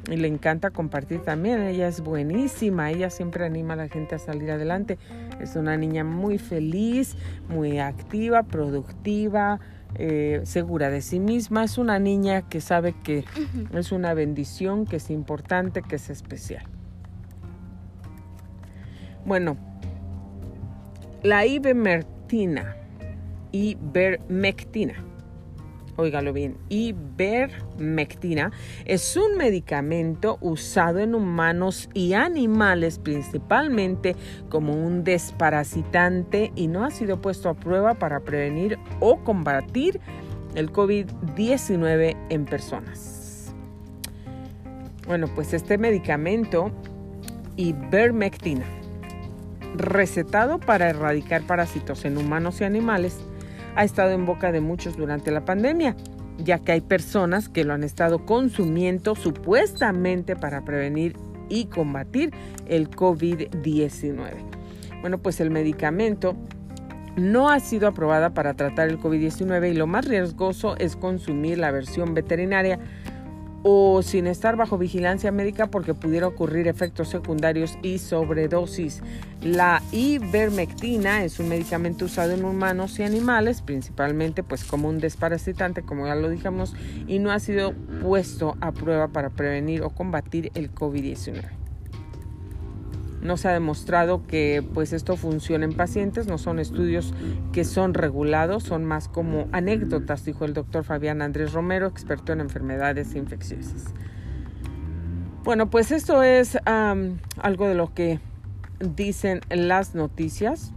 Y 0.09 0.17
le 0.17 0.29
encanta 0.29 0.71
compartir 0.71 1.21
también. 1.23 1.63
Ella 1.63 1.89
es 1.89 2.01
buenísima, 2.01 2.91
ella 2.91 3.11
siempre 3.11 3.45
anima 3.45 3.75
a 3.75 3.77
la 3.77 3.89
gente 3.89 4.15
a 4.15 4.19
salir 4.19 4.51
adelante. 4.53 4.99
Es 5.41 5.57
una 5.57 5.77
niña 5.77 6.05
muy 6.05 6.39
feliz, 6.39 7.17
muy 7.49 7.81
activa, 7.81 8.45
productiva, 8.45 9.59
eh, 9.99 10.41
segura 10.45 10.91
de 10.91 11.01
sí 11.01 11.21
misma. 11.21 11.65
Es 11.65 11.79
una 11.79 11.99
niña 11.99 12.43
que 12.43 12.61
sabe 12.61 12.95
que 13.03 13.25
es 13.75 13.93
una 13.93 14.15
bendición, 14.15 14.87
que 14.87 14.97
es 14.97 15.11
importante, 15.11 15.83
que 15.83 15.97
es 15.97 16.11
especial. 16.11 16.65
Bueno, 19.25 19.57
la 21.23 21.47
ivermectina 21.47 22.77
ivermectina. 23.57 24.95
Óigalo 25.99 26.35
bien, 26.35 26.59
ivermectina 26.69 28.53
es 28.85 29.17
un 29.17 29.39
medicamento 29.39 30.37
usado 30.43 30.99
en 30.99 31.15
humanos 31.15 31.89
y 31.95 32.13
animales 32.13 32.99
principalmente 32.99 34.15
como 34.51 34.75
un 34.75 35.05
desparasitante 35.05 36.53
y 36.55 36.69
no 36.69 36.85
ha 36.85 36.91
sido 36.91 37.23
puesto 37.23 37.49
a 37.49 37.55
prueba 37.55 37.95
para 37.95 38.21
prevenir 38.21 38.79
o 39.01 39.25
combatir 39.25 39.99
el 40.55 40.71
COVID-19 40.71 42.17
en 42.29 42.45
personas. 42.45 43.55
Bueno, 45.07 45.29
pues 45.35 45.55
este 45.55 45.79
medicamento, 45.79 46.73
ivermectina, 47.57 48.67
recetado 49.77 50.59
para 50.59 50.91
erradicar 50.91 51.43
parásitos 51.43 52.05
en 52.05 52.19
humanos 52.19 52.61
y 52.61 52.65
animales, 52.65 53.19
ha 53.77 53.85
estado 53.85 54.11
en 54.11 54.27
boca 54.27 54.53
de 54.53 54.61
muchos 54.61 54.97
durante 54.97 55.31
la 55.31 55.45
pandemia, 55.45 55.95
ya 56.39 56.59
que 56.59 56.73
hay 56.73 56.81
personas 56.81 57.49
que 57.49 57.65
lo 57.65 57.75
han 57.75 57.85
estado 57.85 58.25
consumiendo 58.25 59.15
supuestamente 59.15 60.35
para 60.35 60.65
prevenir 60.65 61.17
y 61.49 61.67
combatir 61.67 62.33
el 62.67 62.91
COVID-19. 62.91 64.33
Bueno, 65.01 65.19
pues 65.19 65.41
el 65.41 65.51
medicamento 65.51 66.37
no 67.17 67.49
ha 67.49 67.61
sido 67.61 67.89
aprobada 67.89 68.31
para 68.35 68.55
tratar 68.55 68.89
el 68.89 68.99
COVID-19 68.99 69.71
y 69.71 69.75
lo 69.75 69.87
más 69.87 70.07
riesgoso 70.07 70.77
es 70.79 70.97
consumir 70.97 71.59
la 71.59 71.71
versión 71.71 72.15
veterinaria 72.15 72.79
o 73.69 74.01
sin 74.01 74.29
estar 74.29 74.55
bajo 74.55 74.79
vigilancia 74.79 75.33
médica 75.33 75.67
porque 75.67 75.93
pudiera 75.93 76.29
ocurrir 76.29 76.69
efectos 76.69 77.09
secundarios 77.09 77.77
y 77.83 77.99
sobredosis. 77.99 79.03
La 79.43 79.83
ivermectina 79.91 81.25
es 81.25 81.41
un 81.41 81.49
medicamento 81.49 82.05
usado 82.05 82.31
en 82.31 82.45
humanos 82.45 82.97
y 83.01 83.03
animales, 83.03 83.63
principalmente 83.63 84.45
pues 84.45 84.63
como 84.63 84.89
un 84.89 85.01
desparasitante, 85.01 85.83
como 85.83 86.07
ya 86.07 86.15
lo 86.15 86.31
dijimos, 86.31 86.77
y 87.09 87.19
no 87.19 87.33
ha 87.33 87.41
sido 87.41 87.75
puesto 88.01 88.57
a 88.61 88.71
prueba 88.71 89.09
para 89.09 89.31
prevenir 89.31 89.83
o 89.83 89.91
combatir 89.91 90.53
el 90.55 90.73
COVID-19. 90.73 91.66
No 93.27 93.37
se 93.37 93.49
ha 93.49 93.53
demostrado 93.53 94.25
que 94.27 94.65
pues 94.73 94.93
esto 94.93 95.17
funciona 95.17 95.65
en 95.65 95.73
pacientes, 95.73 96.29
no 96.29 96.39
son 96.39 96.61
estudios 96.61 97.13
que 97.53 97.65
son 97.65 97.93
regulados, 97.93 98.63
son 98.63 98.85
más 98.85 99.09
como 99.09 99.49
anécdotas, 99.51 100.25
dijo 100.25 100.45
el 100.45 100.55
doctor 100.55 100.85
Fabián 100.85 101.21
Andrés 101.21 101.53
Romero, 101.53 101.89
experto 101.89 102.33
en 102.33 102.41
enfermedades 102.41 103.17
infecciosas. 103.17 103.87
Bueno, 105.43 105.71
pues 105.71 105.91
esto 105.91 106.23
es 106.23 106.57
algo 106.65 107.67
de 107.67 107.75
lo 107.75 107.93
que 107.95 108.21
dicen 108.79 109.41
las 109.51 109.97
noticias. 109.97 110.73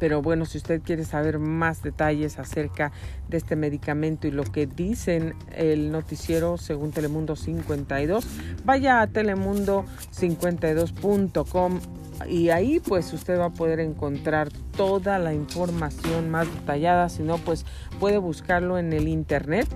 Pero 0.00 0.22
bueno, 0.22 0.46
si 0.46 0.58
usted 0.58 0.82
quiere 0.82 1.04
saber 1.04 1.38
más 1.38 1.82
detalles 1.82 2.40
acerca 2.40 2.90
de 3.28 3.36
este 3.36 3.54
medicamento 3.54 4.26
y 4.26 4.32
lo 4.32 4.42
que 4.44 4.66
dicen 4.66 5.34
el 5.54 5.92
noticiero 5.92 6.56
según 6.56 6.90
Telemundo 6.90 7.36
52, 7.36 8.26
vaya 8.64 9.02
a 9.02 9.08
telemundo52.com 9.08 11.80
y 12.28 12.50
ahí 12.50 12.80
pues 12.80 13.12
usted 13.12 13.38
va 13.38 13.46
a 13.46 13.50
poder 13.50 13.80
encontrar 13.80 14.50
toda 14.76 15.18
la 15.18 15.34
información 15.34 16.30
más 16.30 16.52
detallada, 16.52 17.08
si 17.08 17.22
no 17.22 17.38
pues 17.38 17.64
puede 17.98 18.18
buscarlo 18.18 18.78
en 18.78 18.92
el 18.92 19.06
internet 19.06 19.68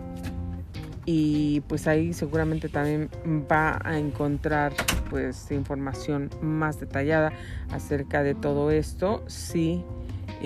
y 1.07 1.61
pues 1.63 1.87
ahí 1.87 2.15
seguramente 2.15 2.69
también 2.69 3.11
va 3.51 3.79
a 3.85 3.99
encontrar 3.99 4.73
pues 5.11 5.51
información 5.51 6.31
más 6.41 6.81
detallada 6.81 7.33
acerca 7.71 8.23
de 8.23 8.35
todo 8.35 8.71
esto. 8.71 9.23
Si 9.27 9.85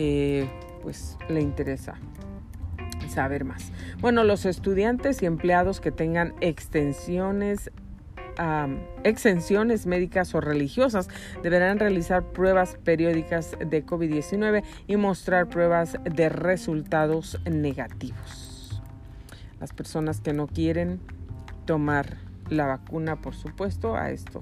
eh, 0.00 0.48
pues 0.80 1.18
le 1.28 1.40
interesa 1.40 1.96
saber 3.08 3.44
más. 3.44 3.72
Bueno, 4.00 4.22
los 4.22 4.46
estudiantes 4.46 5.22
y 5.22 5.26
empleados 5.26 5.80
que 5.80 5.90
tengan 5.90 6.34
extensiones 6.40 7.72
exenciones 9.02 9.86
médicas 9.86 10.32
o 10.32 10.40
religiosas 10.40 11.08
deberán 11.42 11.80
realizar 11.80 12.22
pruebas 12.22 12.78
periódicas 12.84 13.56
de 13.58 13.84
COVID-19 13.84 14.62
y 14.86 14.96
mostrar 14.96 15.48
pruebas 15.48 15.96
de 16.04 16.28
resultados 16.28 17.40
negativos. 17.50 18.80
Las 19.58 19.72
personas 19.72 20.20
que 20.20 20.32
no 20.32 20.46
quieren 20.46 21.00
tomar 21.64 22.18
la 22.48 22.66
vacuna, 22.66 23.16
por 23.20 23.34
supuesto, 23.34 23.96
a 23.96 24.12
esto 24.12 24.40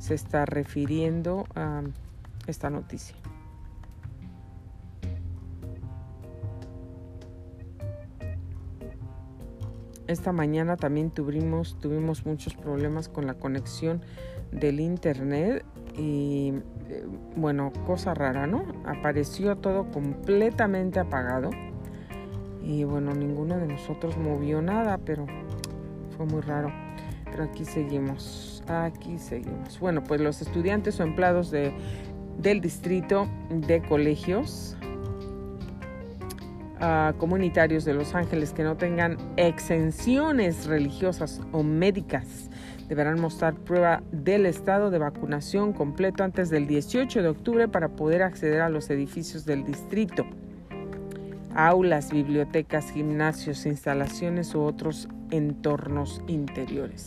se 0.00 0.14
está 0.14 0.44
refiriendo 0.44 1.46
esta 2.48 2.70
noticia. 2.70 3.17
Esta 10.08 10.32
mañana 10.32 10.78
también 10.78 11.10
tuvimos, 11.10 11.78
tuvimos 11.78 12.24
muchos 12.24 12.54
problemas 12.54 13.10
con 13.10 13.26
la 13.26 13.34
conexión 13.34 14.00
del 14.50 14.80
internet 14.80 15.66
y 15.98 16.54
eh, 16.88 17.04
bueno, 17.36 17.70
cosa 17.86 18.14
rara, 18.14 18.46
¿no? 18.46 18.64
Apareció 18.86 19.56
todo 19.56 19.90
completamente 19.90 20.98
apagado 20.98 21.50
y 22.64 22.84
bueno, 22.84 23.14
ninguno 23.14 23.58
de 23.58 23.66
nosotros 23.66 24.16
movió 24.16 24.62
nada, 24.62 24.96
pero 24.96 25.26
fue 26.16 26.24
muy 26.24 26.40
raro. 26.40 26.72
Pero 27.26 27.44
aquí 27.44 27.66
seguimos, 27.66 28.64
aquí 28.66 29.18
seguimos. 29.18 29.78
Bueno, 29.78 30.02
pues 30.04 30.22
los 30.22 30.40
estudiantes 30.40 30.98
o 31.00 31.02
empleados 31.02 31.50
de, 31.50 31.74
del 32.38 32.62
distrito 32.62 33.28
de 33.50 33.82
colegios 33.82 34.74
comunitarios 37.18 37.84
de 37.84 37.94
Los 37.94 38.14
Ángeles 38.14 38.52
que 38.52 38.62
no 38.62 38.76
tengan 38.76 39.16
exenciones 39.36 40.66
religiosas 40.66 41.40
o 41.52 41.62
médicas 41.62 42.50
deberán 42.88 43.20
mostrar 43.20 43.54
prueba 43.54 44.02
del 44.12 44.46
estado 44.46 44.90
de 44.90 44.98
vacunación 44.98 45.72
completo 45.72 46.24
antes 46.24 46.48
del 46.50 46.66
18 46.66 47.22
de 47.22 47.28
octubre 47.28 47.68
para 47.68 47.90
poder 47.90 48.22
acceder 48.22 48.62
a 48.62 48.70
los 48.70 48.88
edificios 48.90 49.44
del 49.44 49.64
distrito. 49.64 50.26
Aulas, 51.54 52.10
bibliotecas, 52.12 52.90
gimnasios, 52.90 53.66
instalaciones 53.66 54.54
u 54.54 54.60
otros 54.60 55.08
entornos 55.30 56.22
interiores. 56.28 57.06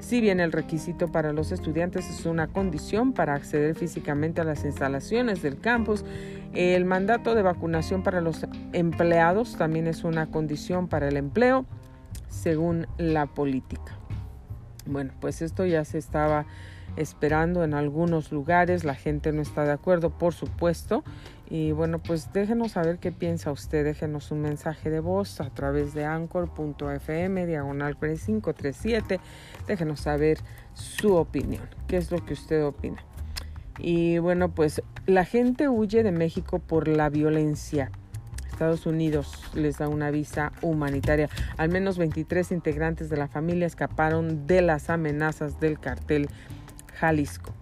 Si 0.00 0.20
bien 0.20 0.40
el 0.40 0.52
requisito 0.52 1.08
para 1.08 1.32
los 1.32 1.52
estudiantes 1.52 2.08
es 2.08 2.24
una 2.24 2.46
condición 2.46 3.12
para 3.12 3.34
acceder 3.34 3.74
físicamente 3.74 4.40
a 4.40 4.44
las 4.44 4.64
instalaciones 4.64 5.42
del 5.42 5.58
campus, 5.58 6.04
el 6.54 6.84
mandato 6.84 7.34
de 7.34 7.42
vacunación 7.42 8.02
para 8.02 8.20
los 8.20 8.46
empleados 8.72 9.56
también 9.56 9.86
es 9.86 10.04
una 10.04 10.30
condición 10.30 10.88
para 10.88 11.08
el 11.08 11.16
empleo, 11.16 11.64
según 12.28 12.86
la 12.98 13.26
política. 13.26 13.98
Bueno, 14.86 15.12
pues 15.20 15.42
esto 15.42 15.66
ya 15.66 15.84
se 15.84 15.98
estaba 15.98 16.46
esperando 16.96 17.62
en 17.62 17.74
algunos 17.74 18.32
lugares, 18.32 18.84
la 18.84 18.94
gente 18.94 19.32
no 19.32 19.42
está 19.42 19.64
de 19.64 19.72
acuerdo, 19.72 20.10
por 20.10 20.34
supuesto. 20.34 21.04
Y 21.48 21.72
bueno, 21.72 21.98
pues 21.98 22.32
déjenos 22.32 22.72
saber 22.72 22.98
qué 22.98 23.10
piensa 23.10 23.50
usted, 23.50 23.84
déjenos 23.84 24.30
un 24.30 24.40
mensaje 24.40 24.88
de 24.88 25.00
voz 25.00 25.40
a 25.40 25.50
través 25.50 25.94
de 25.94 26.04
anchor.fm, 26.04 27.46
diagonal 27.46 27.96
537, 27.96 29.20
déjenos 29.66 30.00
saber 30.00 30.38
su 30.74 31.16
opinión, 31.16 31.68
qué 31.88 31.96
es 31.96 32.12
lo 32.12 32.24
que 32.24 32.34
usted 32.34 32.64
opina. 32.64 33.04
Y 33.80 34.18
bueno, 34.18 34.50
pues 34.50 34.82
la 35.06 35.24
gente 35.24 35.68
huye 35.68 36.02
de 36.02 36.12
México 36.12 36.58
por 36.58 36.88
la 36.88 37.08
violencia. 37.08 37.90
Estados 38.50 38.84
Unidos 38.84 39.42
les 39.54 39.78
da 39.78 39.88
una 39.88 40.10
visa 40.10 40.52
humanitaria. 40.60 41.30
Al 41.56 41.70
menos 41.70 41.96
23 41.96 42.52
integrantes 42.52 43.08
de 43.08 43.16
la 43.16 43.26
familia 43.26 43.66
escaparon 43.66 44.46
de 44.46 44.60
las 44.60 44.90
amenazas 44.90 45.60
del 45.60 45.80
cartel 45.80 46.28
Jalisco. 46.94 47.54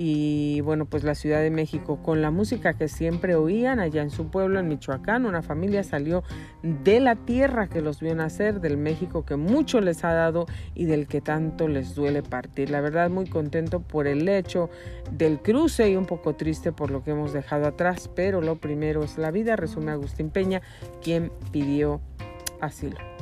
Y 0.00 0.60
bueno, 0.60 0.84
pues 0.84 1.02
la 1.02 1.16
Ciudad 1.16 1.40
de 1.40 1.50
México, 1.50 2.00
con 2.04 2.22
la 2.22 2.30
música 2.30 2.74
que 2.74 2.86
siempre 2.86 3.34
oían 3.34 3.80
allá 3.80 4.00
en 4.00 4.10
su 4.10 4.30
pueblo, 4.30 4.60
en 4.60 4.68
Michoacán, 4.68 5.26
una 5.26 5.42
familia 5.42 5.82
salió 5.82 6.22
de 6.62 7.00
la 7.00 7.16
tierra 7.16 7.66
que 7.68 7.80
los 7.80 7.98
vio 7.98 8.14
nacer, 8.14 8.60
del 8.60 8.76
México 8.76 9.24
que 9.24 9.34
mucho 9.34 9.80
les 9.80 10.04
ha 10.04 10.12
dado 10.12 10.46
y 10.76 10.84
del 10.84 11.08
que 11.08 11.20
tanto 11.20 11.66
les 11.66 11.96
duele 11.96 12.22
partir. 12.22 12.70
La 12.70 12.80
verdad, 12.80 13.10
muy 13.10 13.26
contento 13.26 13.80
por 13.80 14.06
el 14.06 14.28
hecho 14.28 14.70
del 15.10 15.40
cruce 15.40 15.90
y 15.90 15.96
un 15.96 16.06
poco 16.06 16.36
triste 16.36 16.70
por 16.70 16.92
lo 16.92 17.02
que 17.02 17.10
hemos 17.10 17.32
dejado 17.32 17.66
atrás, 17.66 18.08
pero 18.14 18.40
lo 18.40 18.54
primero 18.54 19.02
es 19.02 19.18
la 19.18 19.32
vida, 19.32 19.56
resume 19.56 19.90
Agustín 19.90 20.30
Peña, 20.30 20.62
quien 21.02 21.32
pidió 21.50 22.00
asilo. 22.60 23.17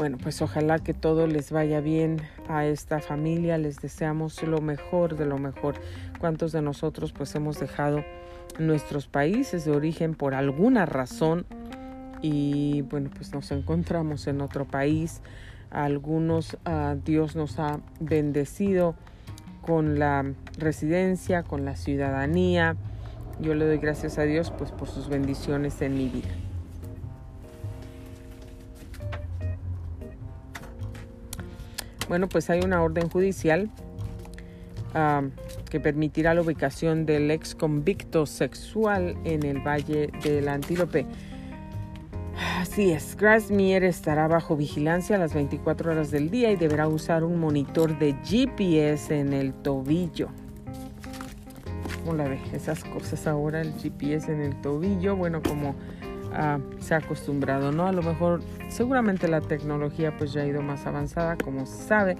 Bueno, 0.00 0.16
pues 0.16 0.40
ojalá 0.40 0.78
que 0.78 0.94
todo 0.94 1.26
les 1.26 1.52
vaya 1.52 1.82
bien 1.82 2.22
a 2.48 2.64
esta 2.64 3.00
familia, 3.00 3.58
les 3.58 3.82
deseamos 3.82 4.42
lo 4.42 4.62
mejor 4.62 5.14
de 5.14 5.26
lo 5.26 5.36
mejor. 5.36 5.74
¿Cuántos 6.18 6.52
de 6.52 6.62
nosotros 6.62 7.12
pues 7.12 7.34
hemos 7.34 7.60
dejado 7.60 8.02
nuestros 8.58 9.08
países 9.08 9.66
de 9.66 9.72
origen 9.72 10.14
por 10.14 10.32
alguna 10.32 10.86
razón 10.86 11.44
y 12.22 12.80
bueno, 12.88 13.10
pues 13.14 13.34
nos 13.34 13.50
encontramos 13.50 14.26
en 14.26 14.40
otro 14.40 14.64
país? 14.64 15.20
algunos 15.70 16.54
uh, 16.66 16.96
Dios 17.04 17.36
nos 17.36 17.58
ha 17.58 17.80
bendecido 18.00 18.94
con 19.60 19.98
la 19.98 20.32
residencia, 20.56 21.42
con 21.42 21.66
la 21.66 21.76
ciudadanía. 21.76 22.74
Yo 23.38 23.54
le 23.54 23.66
doy 23.66 23.76
gracias 23.76 24.16
a 24.16 24.22
Dios 24.22 24.50
pues 24.50 24.72
por 24.72 24.88
sus 24.88 25.10
bendiciones 25.10 25.82
en 25.82 25.98
mi 25.98 26.08
vida. 26.08 26.30
Bueno, 32.10 32.28
pues 32.28 32.50
hay 32.50 32.58
una 32.64 32.82
orden 32.82 33.08
judicial 33.08 33.70
que 35.70 35.78
permitirá 35.78 36.34
la 36.34 36.42
ubicación 36.42 37.06
del 37.06 37.30
ex 37.30 37.54
convicto 37.54 38.26
sexual 38.26 39.16
en 39.22 39.44
el 39.44 39.60
Valle 39.60 40.10
del 40.24 40.48
Antílope. 40.48 41.06
Así 42.58 42.90
es, 42.90 43.16
Grasmier 43.16 43.84
estará 43.84 44.26
bajo 44.26 44.56
vigilancia 44.56 45.14
a 45.14 45.18
las 45.20 45.34
24 45.34 45.92
horas 45.92 46.10
del 46.10 46.30
día 46.30 46.50
y 46.50 46.56
deberá 46.56 46.88
usar 46.88 47.22
un 47.22 47.38
monitor 47.38 47.96
de 48.00 48.16
GPS 48.24 49.16
en 49.16 49.32
el 49.32 49.52
tobillo. 49.54 50.30
¿Cómo 52.00 52.14
la 52.16 52.24
ve? 52.24 52.40
Esas 52.52 52.82
cosas 52.82 53.28
ahora, 53.28 53.60
el 53.60 53.72
GPS 53.74 54.32
en 54.32 54.40
el 54.40 54.60
tobillo, 54.60 55.14
bueno, 55.14 55.40
como 55.44 55.76
se 56.78 56.94
ha 56.94 56.98
acostumbrado, 56.98 57.72
¿no? 57.72 57.86
A 57.86 57.92
lo 57.92 58.02
mejor, 58.02 58.42
seguramente 58.68 59.28
la 59.28 59.40
tecnología 59.40 60.16
pues 60.16 60.32
ya 60.32 60.42
ha 60.42 60.46
ido 60.46 60.62
más 60.62 60.86
avanzada, 60.86 61.36
como 61.36 61.66
se 61.66 61.82
sabe, 61.82 62.16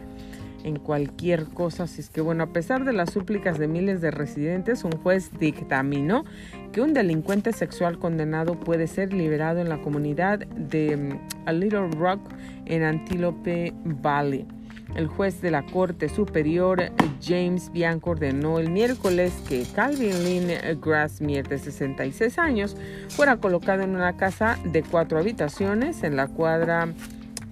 en 0.65 0.79
cualquier 0.79 1.47
cosa. 1.47 1.85
Así 1.85 2.01
es 2.01 2.11
que, 2.11 2.21
bueno, 2.21 2.45
a 2.45 2.53
pesar 2.53 2.85
de 2.85 2.93
las 2.93 3.11
súplicas 3.11 3.59
de 3.59 3.69
miles 3.69 4.01
de 4.01 4.11
residentes, 4.11 4.85
un 4.85 4.93
juez 4.93 5.31
dictaminó 5.39 6.25
que 6.73 6.81
un 6.81 6.93
delincuente 6.95 7.53
sexual 7.53 7.99
condenado 7.99 8.59
puede 8.59 8.87
ser 8.87 9.13
liberado 9.13 9.61
en 9.61 9.69
la 9.69 9.81
comunidad 9.81 10.41
de 10.41 10.97
mm, 10.97 11.51
Little 11.53 11.91
Rock 11.91 12.21
en 12.67 12.83
Antelope 12.83 13.73
Valley. 13.85 14.47
El 14.95 15.07
juez 15.07 15.41
de 15.41 15.51
la 15.51 15.65
Corte 15.65 16.09
Superior, 16.09 16.91
James 17.23 17.71
Bianco, 17.73 18.11
ordenó 18.11 18.59
el 18.59 18.71
miércoles 18.71 19.33
que 19.49 19.65
Calvin 19.75 20.25
Lynn 20.25 20.81
Grassmere, 20.81 21.49
de 21.49 21.59
66 21.59 22.39
años, 22.39 22.77
fuera 23.09 23.37
colocado 23.37 23.83
en 23.83 23.95
una 23.95 24.17
casa 24.17 24.59
de 24.65 24.83
cuatro 24.83 25.19
habitaciones 25.19 26.03
en 26.03 26.17
la 26.17 26.29
cuadra 26.29 26.89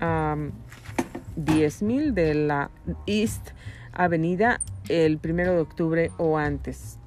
10.000 0.01 2.13
de 2.13 2.35
la 2.35 2.71
East 3.07 3.51
Avenida 3.93 4.61
el 4.89 5.21
1 5.23 5.37
de 5.37 5.59
octubre 5.59 6.11
o 6.19 6.39
antes. 6.39 6.98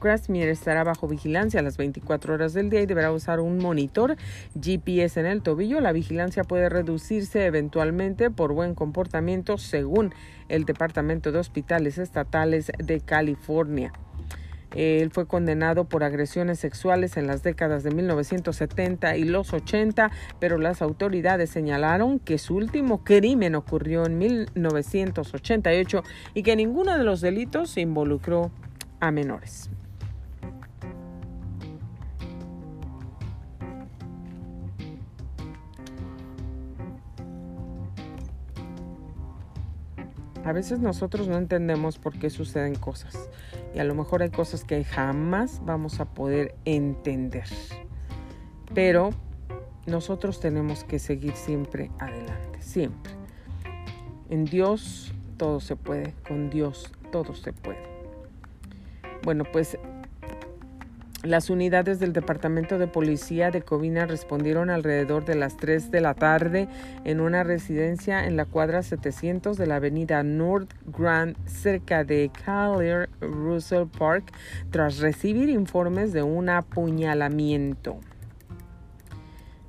Grasmere 0.00 0.50
estará 0.50 0.84
bajo 0.84 1.08
vigilancia 1.08 1.60
a 1.60 1.62
las 1.62 1.76
24 1.76 2.34
horas 2.34 2.52
del 2.52 2.70
día 2.70 2.80
y 2.80 2.86
deberá 2.86 3.12
usar 3.12 3.40
un 3.40 3.58
monitor 3.58 4.16
GPS 4.60 5.20
en 5.20 5.26
el 5.26 5.42
tobillo. 5.42 5.80
La 5.80 5.92
vigilancia 5.92 6.44
puede 6.44 6.68
reducirse 6.68 7.46
eventualmente 7.46 8.30
por 8.30 8.52
buen 8.52 8.74
comportamiento 8.74 9.58
según 9.58 10.14
el 10.48 10.64
Departamento 10.64 11.32
de 11.32 11.38
Hospitales 11.38 11.98
Estatales 11.98 12.72
de 12.78 13.00
California. 13.00 13.92
Él 14.74 15.10
fue 15.10 15.26
condenado 15.26 15.84
por 15.84 16.04
agresiones 16.04 16.58
sexuales 16.58 17.16
en 17.16 17.26
las 17.26 17.42
décadas 17.42 17.82
de 17.82 17.90
1970 17.90 19.16
y 19.16 19.24
los 19.24 19.52
80, 19.52 20.10
pero 20.38 20.58
las 20.58 20.82
autoridades 20.82 21.50
señalaron 21.50 22.18
que 22.18 22.38
su 22.38 22.56
último 22.56 23.02
crimen 23.02 23.54
ocurrió 23.54 24.04
en 24.04 24.18
1988 24.18 26.02
y 26.34 26.42
que 26.42 26.56
ninguno 26.56 26.98
de 26.98 27.04
los 27.04 27.20
delitos 27.20 27.78
involucró 27.78 28.50
a 29.00 29.10
menores. 29.10 29.70
A 40.48 40.52
veces 40.52 40.78
nosotros 40.78 41.28
no 41.28 41.36
entendemos 41.36 41.98
por 41.98 42.18
qué 42.18 42.30
suceden 42.30 42.74
cosas 42.74 43.28
y 43.74 43.80
a 43.80 43.84
lo 43.84 43.94
mejor 43.94 44.22
hay 44.22 44.30
cosas 44.30 44.64
que 44.64 44.82
jamás 44.82 45.60
vamos 45.66 46.00
a 46.00 46.06
poder 46.06 46.54
entender. 46.64 47.44
Pero 48.72 49.10
nosotros 49.84 50.40
tenemos 50.40 50.84
que 50.84 51.00
seguir 51.00 51.34
siempre 51.34 51.90
adelante, 51.98 52.62
siempre. 52.62 53.12
En 54.30 54.46
Dios 54.46 55.12
todo 55.36 55.60
se 55.60 55.76
puede, 55.76 56.14
con 56.26 56.48
Dios 56.48 56.94
todo 57.12 57.34
se 57.34 57.52
puede. 57.52 57.86
Bueno, 59.24 59.44
pues 59.52 59.76
las 61.24 61.50
unidades 61.50 61.98
del 61.98 62.12
Departamento 62.12 62.78
de 62.78 62.86
Policía 62.86 63.50
de 63.50 63.62
Covina 63.62 64.06
respondieron 64.06 64.70
alrededor 64.70 65.24
de 65.24 65.34
las 65.34 65.56
3 65.56 65.90
de 65.90 66.00
la 66.00 66.14
tarde 66.14 66.68
en 67.04 67.20
una 67.20 67.42
residencia 67.42 68.24
en 68.24 68.36
la 68.36 68.44
cuadra 68.44 68.84
700 68.84 69.56
de 69.56 69.66
la 69.66 69.76
avenida 69.76 70.22
North 70.22 70.72
Grand 70.86 71.36
cerca 71.46 72.04
de 72.04 72.30
Calder 72.44 73.10
Russell 73.20 73.88
Park 73.98 74.32
tras 74.70 74.98
recibir 74.98 75.48
informes 75.48 76.12
de 76.12 76.22
un 76.22 76.50
apuñalamiento. 76.50 77.98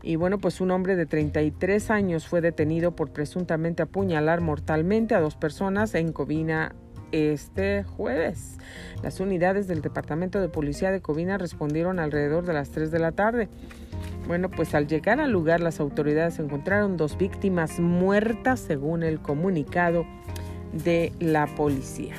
Y 0.01 0.15
bueno, 0.15 0.37
pues 0.37 0.61
un 0.61 0.71
hombre 0.71 0.95
de 0.95 1.05
33 1.05 1.89
años 1.91 2.27
fue 2.27 2.41
detenido 2.41 2.95
por 2.95 3.11
presuntamente 3.11 3.83
apuñalar 3.83 4.39
mortalmente 4.39 5.13
a 5.13 5.19
dos 5.19 5.35
personas 5.35 5.93
en 5.95 6.13
Covina, 6.13 6.73
este 7.11 7.83
jueves. 7.83 8.57
Las 9.03 9.19
unidades 9.19 9.67
del 9.67 9.81
Departamento 9.81 10.39
de 10.41 10.49
Policía 10.49 10.91
de 10.91 11.01
Covina 11.01 11.37
respondieron 11.37 11.99
alrededor 11.99 12.45
de 12.45 12.53
las 12.53 12.69
3 12.69 12.91
de 12.91 12.99
la 12.99 13.11
tarde. 13.11 13.49
Bueno, 14.27 14.49
pues 14.49 14.75
al 14.75 14.87
llegar 14.87 15.19
al 15.19 15.31
lugar 15.31 15.59
las 15.59 15.79
autoridades 15.79 16.39
encontraron 16.39 16.97
dos 16.97 17.17
víctimas 17.17 17.79
muertas 17.79 18.59
según 18.59 19.03
el 19.03 19.19
comunicado 19.19 20.05
de 20.71 21.11
la 21.19 21.47
policía. 21.47 22.15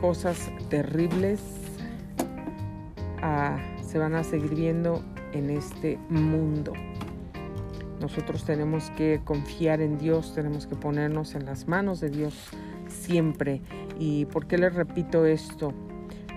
Cosas 0.00 0.50
terribles 0.68 1.40
ah, 3.22 3.58
se 3.86 3.98
van 3.98 4.14
a 4.14 4.24
seguir 4.24 4.54
viendo 4.54 5.02
en 5.32 5.50
este 5.50 5.98
mundo. 6.08 6.72
Nosotros 8.00 8.44
tenemos 8.44 8.90
que 8.90 9.20
confiar 9.24 9.80
en 9.80 9.98
Dios, 9.98 10.34
tenemos 10.34 10.66
que 10.66 10.76
ponernos 10.76 11.34
en 11.34 11.46
las 11.46 11.66
manos 11.66 12.00
de 12.00 12.10
Dios 12.10 12.34
siempre. 12.88 13.62
¿Y 13.98 14.26
por 14.26 14.46
qué 14.46 14.58
les 14.58 14.74
repito 14.74 15.26
esto? 15.26 15.72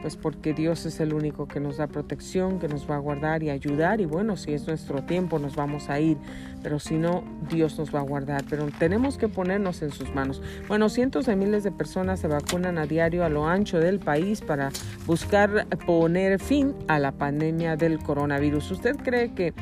pues 0.02 0.16
porque 0.16 0.54
Dios 0.54 0.86
es 0.86 1.00
el 1.00 1.14
único 1.14 1.48
que 1.48 1.60
nos 1.60 1.78
da 1.78 1.88
protección, 1.88 2.60
que 2.60 2.68
nos 2.68 2.90
va 2.90 2.96
a 2.96 3.00
guardar 3.00 3.44
y 3.44 3.50
ayudar 3.50 4.02
y 4.02 4.06
bueno, 4.06 4.38
si 4.38 4.54
es 4.54 4.68
nuestro 4.68 5.04
tiempo 5.04 5.40
nos 5.40 5.56
vamos 5.56 5.90
a 5.90 6.00
ir, 6.00 6.18
pero 6.64 6.80
si 6.80 6.96
no, 6.96 7.24
Dios 7.50 7.78
nos 7.78 7.94
va 7.94 8.00
a 8.00 8.04
guardar, 8.04 8.44
pero 8.50 8.68
tenemos 8.80 9.18
que 9.18 9.28
ponernos 9.28 9.82
en 9.82 9.92
sus 9.92 10.14
manos. 10.14 10.42
Bueno, 10.68 10.90
cientos 10.90 11.26
de 11.26 11.36
miles 11.36 11.64
de 11.64 11.72
personas 11.72 12.20
se 12.20 12.28
vacunan 12.28 12.78
a 12.78 12.86
diario 12.86 13.24
a 13.26 13.30
lo 13.30 13.48
ancho 13.48 13.80
del 13.80 14.00
país 14.00 14.42
para 14.42 14.70
buscar 15.06 15.68
poner 15.86 16.40
fin 16.40 16.76
a 16.88 17.00
la 17.00 17.12
pandemia 17.12 17.76
del 17.76 18.00
coronavirus. 18.00 18.72
¿Usted 18.72 18.96
cree 18.98 19.34
que 19.34 19.54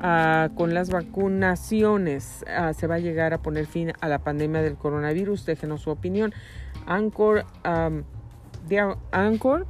Con 0.00 0.72
las 0.72 0.90
vacunaciones 0.90 2.44
se 2.74 2.86
va 2.86 2.94
a 2.94 2.98
llegar 2.98 3.34
a 3.34 3.42
poner 3.42 3.66
fin 3.66 3.92
a 4.00 4.08
la 4.08 4.20
pandemia 4.20 4.62
del 4.62 4.76
coronavirus. 4.76 5.44
Déjenos 5.44 5.82
su 5.82 5.90
opinión. 5.90 6.32
Anchor, 6.86 7.44
Anchor.fm 9.12 9.66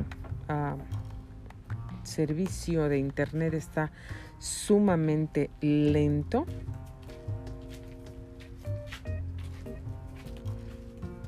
ah, 0.48 0.76
servicio 2.02 2.88
de 2.88 2.98
internet 2.98 3.54
está 3.54 3.90
sumamente 4.38 5.50
lento. 5.60 6.46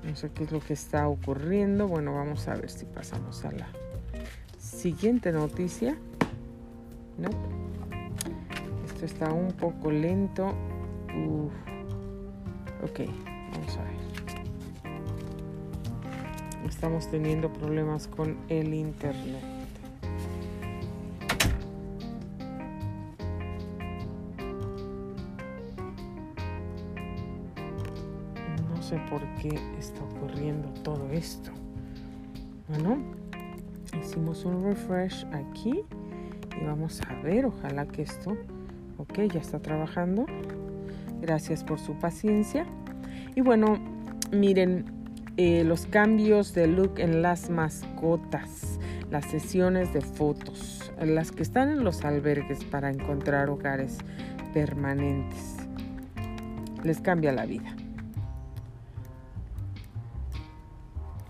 No 0.05 0.17
sé 0.17 0.31
qué 0.31 0.45
es 0.45 0.53
lo 0.53 0.61
que 0.61 0.75
está 0.75 1.09
ocurriendo. 1.09 1.89
Bueno, 1.89 2.15
vamos 2.15 2.47
a 2.49 2.55
ver 2.55 2.71
si 2.71 2.85
pasamos 2.85 3.45
a 3.45 3.53
la 3.53 3.69
siguiente 4.59 5.33
noticia. 5.33 5.97
No. 7.17 7.31
Esto 8.87 9.05
está 9.07 9.33
un 9.33 9.53
poco 9.53 9.91
lento. 9.91 10.49
Ok, 12.83 13.01
vamos 13.53 13.77
a 13.77 13.85
ver 13.85 13.90
estamos 16.69 17.11
teniendo 17.11 17.53
problemas 17.53 18.07
con 18.07 18.37
el 18.49 18.75
internet. 18.75 19.43
No 28.69 28.83
sé 28.83 28.99
por 29.11 29.21
qué 29.41 29.59
está 29.79 30.03
ocurriendo 30.03 30.69
todo 30.83 31.11
esto. 31.11 31.51
Bueno, 32.69 32.99
hicimos 34.01 34.45
un 34.45 34.65
refresh 34.65 35.27
aquí 35.33 35.85
y 36.61 36.65
vamos 36.65 37.01
a 37.03 37.15
ver, 37.23 37.47
ojalá 37.47 37.87
que 37.87 38.03
esto, 38.03 38.37
ok, 38.99 39.21
ya 39.33 39.41
está 39.41 39.61
trabajando. 39.61 40.27
Gracias 41.21 41.65
por 41.65 41.79
su 41.79 41.95
paciencia. 41.95 42.67
Y 43.35 43.41
bueno, 43.43 43.79
miren, 44.33 45.00
eh, 45.37 45.65
los 45.65 45.87
cambios 45.87 46.55
de 46.55 46.67
look 46.67 46.99
en 46.99 47.23
las 47.23 47.51
mascotas, 47.51 48.79
las 49.11 49.25
sesiones 49.27 49.93
de 49.93 50.01
fotos, 50.01 50.93
las 51.01 51.33
que 51.33 51.43
están 51.43 51.71
en 51.71 51.85
los 51.85 52.05
albergues 52.05 52.65
para 52.65 52.91
encontrar 52.91 53.49
hogares 53.49 53.99
permanentes. 54.53 55.57
Les 56.83 57.01
cambia 57.01 57.33
la 57.33 57.47
vida. 57.47 57.75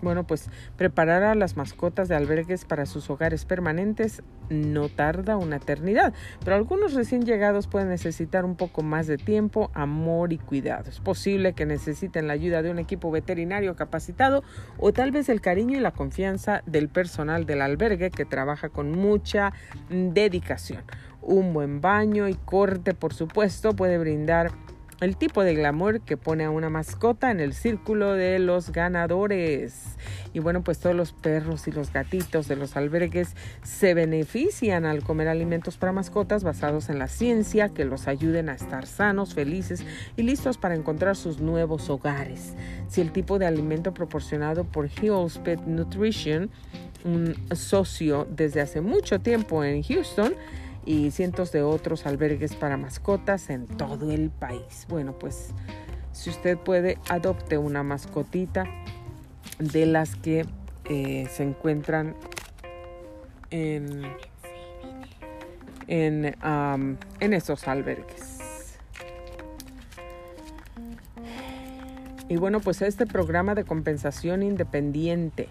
Bueno, 0.01 0.25
pues 0.25 0.49
preparar 0.77 1.23
a 1.23 1.35
las 1.35 1.55
mascotas 1.57 2.07
de 2.07 2.15
albergues 2.15 2.65
para 2.65 2.85
sus 2.85 3.09
hogares 3.09 3.45
permanentes 3.45 4.23
no 4.49 4.89
tarda 4.89 5.37
una 5.37 5.57
eternidad, 5.57 6.13
pero 6.43 6.55
algunos 6.55 6.93
recién 6.93 7.23
llegados 7.23 7.67
pueden 7.67 7.89
necesitar 7.89 8.43
un 8.43 8.55
poco 8.55 8.81
más 8.81 9.07
de 9.07 9.17
tiempo, 9.17 9.71
amor 9.73 10.33
y 10.33 10.37
cuidado. 10.37 10.89
Es 10.89 10.99
posible 10.99 11.53
que 11.53 11.65
necesiten 11.65 12.27
la 12.27 12.33
ayuda 12.33 12.61
de 12.61 12.71
un 12.71 12.79
equipo 12.79 13.11
veterinario 13.11 13.75
capacitado 13.75 14.43
o 14.77 14.91
tal 14.91 15.11
vez 15.11 15.29
el 15.29 15.39
cariño 15.39 15.77
y 15.77 15.81
la 15.81 15.91
confianza 15.91 16.63
del 16.65 16.89
personal 16.89 17.45
del 17.45 17.61
albergue 17.61 18.09
que 18.09 18.25
trabaja 18.25 18.69
con 18.69 18.91
mucha 18.91 19.53
dedicación. 19.89 20.83
Un 21.21 21.53
buen 21.53 21.81
baño 21.81 22.27
y 22.27 22.33
corte, 22.33 22.95
por 22.95 23.13
supuesto, 23.13 23.75
puede 23.75 23.99
brindar 23.99 24.51
el 25.01 25.17
tipo 25.17 25.43
de 25.43 25.55
glamour 25.55 26.01
que 26.01 26.15
pone 26.15 26.43
a 26.43 26.51
una 26.51 26.69
mascota 26.69 27.31
en 27.31 27.39
el 27.39 27.53
círculo 27.53 28.13
de 28.13 28.37
los 28.37 28.71
ganadores. 28.71 29.97
Y 30.31 30.39
bueno, 30.39 30.63
pues 30.63 30.77
todos 30.77 30.95
los 30.95 31.11
perros 31.11 31.67
y 31.67 31.71
los 31.71 31.91
gatitos 31.91 32.47
de 32.47 32.55
los 32.55 32.77
albergues 32.77 33.35
se 33.63 33.95
benefician 33.95 34.85
al 34.85 35.03
comer 35.03 35.27
alimentos 35.27 35.77
para 35.77 35.91
mascotas 35.91 36.43
basados 36.43 36.89
en 36.89 36.99
la 36.99 37.07
ciencia 37.07 37.69
que 37.69 37.83
los 37.83 38.07
ayuden 38.07 38.47
a 38.47 38.53
estar 38.53 38.85
sanos, 38.85 39.33
felices 39.33 39.83
y 40.17 40.21
listos 40.21 40.59
para 40.59 40.75
encontrar 40.75 41.15
sus 41.15 41.39
nuevos 41.39 41.89
hogares. 41.89 42.53
Si 42.87 43.01
el 43.01 43.11
tipo 43.11 43.39
de 43.39 43.47
alimento 43.47 43.95
proporcionado 43.95 44.65
por 44.65 44.87
Hills 44.87 45.39
Pet 45.39 45.61
Nutrition, 45.65 46.51
un 47.03 47.35
socio 47.55 48.27
desde 48.29 48.61
hace 48.61 48.81
mucho 48.81 49.19
tiempo 49.19 49.63
en 49.63 49.81
Houston, 49.81 50.35
y 50.85 51.11
cientos 51.11 51.51
de 51.51 51.61
otros 51.61 52.05
albergues 52.05 52.55
para 52.55 52.77
mascotas 52.77 53.49
en 53.49 53.67
todo 53.67 54.11
el 54.11 54.29
país. 54.29 54.85
Bueno, 54.89 55.17
pues 55.17 55.49
si 56.11 56.29
usted 56.29 56.57
puede, 56.57 56.97
adopte 57.09 57.57
una 57.57 57.83
mascotita 57.83 58.65
de 59.59 59.85
las 59.85 60.15
que 60.15 60.45
eh, 60.85 61.27
se 61.29 61.43
encuentran 61.43 62.15
en, 63.49 64.03
en, 65.87 66.35
en 67.19 67.33
esos 67.33 67.67
albergues. 67.67 68.39
Y 72.27 72.37
bueno, 72.37 72.61
pues 72.61 72.81
este 72.81 73.05
programa 73.05 73.55
de 73.55 73.65
compensación 73.65 74.41
independiente 74.41 75.49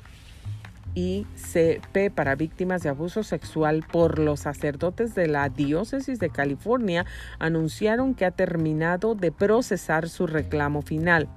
ICP 0.94 2.11
para 2.14 2.35
víctimas 2.35 2.83
de 2.83 2.88
abuso 2.88 3.22
sexual 3.22 3.85
por 3.90 4.18
los 4.18 4.40
sacerdotes 4.40 5.14
de 5.14 5.29
la 5.29 5.48
diócesis 5.48 6.18
de 6.18 6.31
California 6.31 7.07
anunciaron 7.38 8.14
que 8.14 8.24
ha 8.24 8.31
terminado 8.31 9.14
de 9.14 9.33
procesar 9.33 10.09
su 10.09 10.26
reclamo 10.26 10.83
final, 10.83 11.29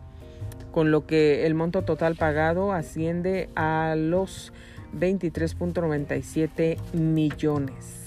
con 0.71 0.91
lo 0.91 1.05
que 1.05 1.45
el 1.45 1.53
monto 1.55 1.83
total 1.83 2.15
pagado 2.15 2.71
asciende 2.71 3.49
a 3.55 3.95
los 3.97 4.53
23.97 4.97 6.77
millones. 6.93 8.03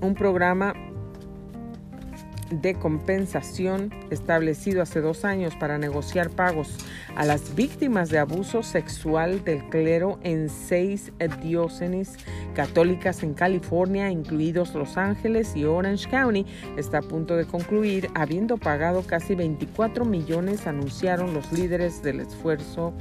Un 0.00 0.14
programa 0.14 0.74
de 2.50 2.74
compensación 2.74 3.92
establecido 4.10 4.82
hace 4.82 5.00
dos 5.00 5.24
años 5.24 5.54
para 5.56 5.78
negociar 5.78 6.30
pagos 6.30 6.76
a 7.16 7.24
las 7.24 7.54
víctimas 7.54 8.10
de 8.10 8.18
abuso 8.18 8.62
sexual 8.62 9.44
del 9.44 9.64
clero 9.68 10.18
en 10.22 10.48
seis 10.48 11.12
diócesis 11.42 12.16
católicas 12.54 13.22
en 13.22 13.34
California, 13.34 14.10
incluidos 14.10 14.74
Los 14.74 14.96
Ángeles 14.96 15.54
y 15.54 15.64
Orange 15.64 16.08
County, 16.08 16.46
está 16.76 16.98
a 16.98 17.02
punto 17.02 17.36
de 17.36 17.44
concluir, 17.44 18.08
habiendo 18.14 18.56
pagado 18.56 19.02
casi 19.02 19.34
24 19.34 20.04
millones, 20.04 20.66
anunciaron 20.66 21.34
los 21.34 21.52
líderes 21.52 22.02
del 22.02 22.20
esfuerzo 22.20 22.94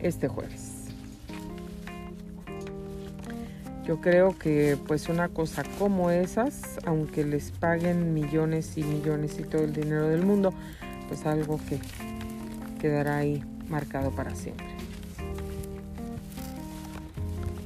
este 0.00 0.28
jueves. 0.28 0.65
Yo 3.86 4.00
creo 4.00 4.36
que 4.36 4.76
pues 4.86 5.08
una 5.08 5.28
cosa 5.28 5.62
como 5.78 6.10
esas, 6.10 6.78
aunque 6.84 7.24
les 7.24 7.52
paguen 7.52 8.14
millones 8.14 8.76
y 8.76 8.82
millones 8.82 9.38
y 9.38 9.44
todo 9.44 9.62
el 9.62 9.72
dinero 9.72 10.08
del 10.08 10.24
mundo, 10.24 10.52
pues 11.06 11.24
algo 11.24 11.60
que 11.68 11.78
quedará 12.80 13.18
ahí 13.18 13.44
marcado 13.68 14.10
para 14.10 14.34
siempre. 14.34 14.66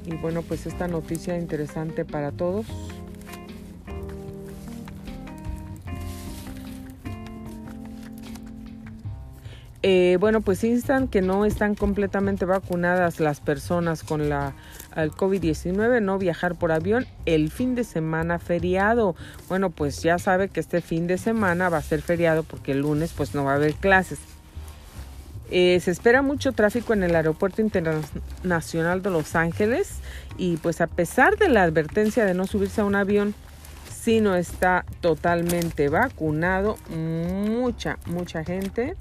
Y 0.04 0.14
bueno, 0.16 0.42
pues 0.42 0.66
esta 0.66 0.88
noticia 0.88 1.38
interesante 1.38 2.04
para 2.04 2.32
todos. 2.32 2.66
Eh, 9.82 10.18
bueno, 10.20 10.42
pues 10.42 10.62
instan 10.64 11.08
que 11.08 11.22
no 11.22 11.46
están 11.46 11.74
completamente 11.74 12.44
vacunadas 12.44 13.20
las 13.20 13.40
personas 13.40 14.02
con 14.02 14.28
la 14.28 14.52
el 14.96 15.12
COVID-19, 15.12 16.02
no 16.02 16.18
viajar 16.18 16.54
por 16.54 16.72
avión 16.72 17.06
el 17.26 17.50
fin 17.50 17.74
de 17.74 17.84
semana 17.84 18.38
feriado. 18.38 19.14
Bueno, 19.48 19.70
pues 19.70 20.02
ya 20.02 20.18
sabe 20.18 20.48
que 20.48 20.60
este 20.60 20.80
fin 20.80 21.06
de 21.06 21.18
semana 21.18 21.68
va 21.68 21.78
a 21.78 21.82
ser 21.82 22.02
feriado 22.02 22.42
porque 22.42 22.72
el 22.72 22.80
lunes 22.80 23.12
pues 23.16 23.34
no 23.34 23.44
va 23.44 23.52
a 23.52 23.56
haber 23.56 23.74
clases. 23.74 24.18
Eh, 25.50 25.80
se 25.80 25.90
espera 25.90 26.22
mucho 26.22 26.52
tráfico 26.52 26.92
en 26.92 27.02
el 27.02 27.16
Aeropuerto 27.16 27.60
Internacional 27.60 29.02
de 29.02 29.10
Los 29.10 29.34
Ángeles 29.34 29.96
y 30.38 30.58
pues 30.58 30.80
a 30.80 30.86
pesar 30.86 31.36
de 31.38 31.48
la 31.48 31.64
advertencia 31.64 32.24
de 32.24 32.34
no 32.34 32.46
subirse 32.46 32.80
a 32.80 32.84
un 32.84 32.94
avión 32.94 33.34
si 33.90 34.20
no 34.20 34.36
está 34.36 34.86
totalmente 35.00 35.88
vacunado, 35.88 36.76
mucha, 36.88 37.98
mucha 38.06 38.44
gente 38.44 38.96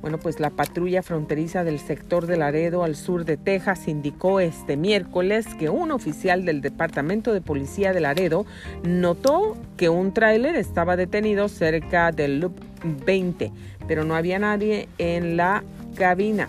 Bueno, 0.00 0.18
pues 0.18 0.40
la 0.40 0.50
patrulla 0.50 1.04
fronteriza 1.04 1.62
del 1.62 1.78
sector 1.78 2.26
de 2.26 2.38
Laredo 2.38 2.82
al 2.82 2.96
sur 2.96 3.24
de 3.24 3.36
Texas 3.36 3.86
indicó 3.86 4.40
este 4.40 4.76
miércoles 4.76 5.46
que 5.60 5.70
un 5.70 5.92
oficial 5.92 6.44
del 6.44 6.60
Departamento 6.60 7.32
de 7.32 7.40
Policía 7.40 7.92
de 7.92 8.00
Laredo 8.00 8.46
notó 8.82 9.56
que 9.76 9.90
un 9.90 10.12
tráiler 10.12 10.56
estaba 10.56 10.96
detenido 10.96 11.48
cerca 11.48 12.10
del 12.10 12.40
Loop 12.40 12.58
20, 13.06 13.52
pero 13.86 14.04
no 14.04 14.16
había 14.16 14.40
nadie 14.40 14.88
en 14.98 15.36
la 15.36 15.62
cabina. 15.94 16.48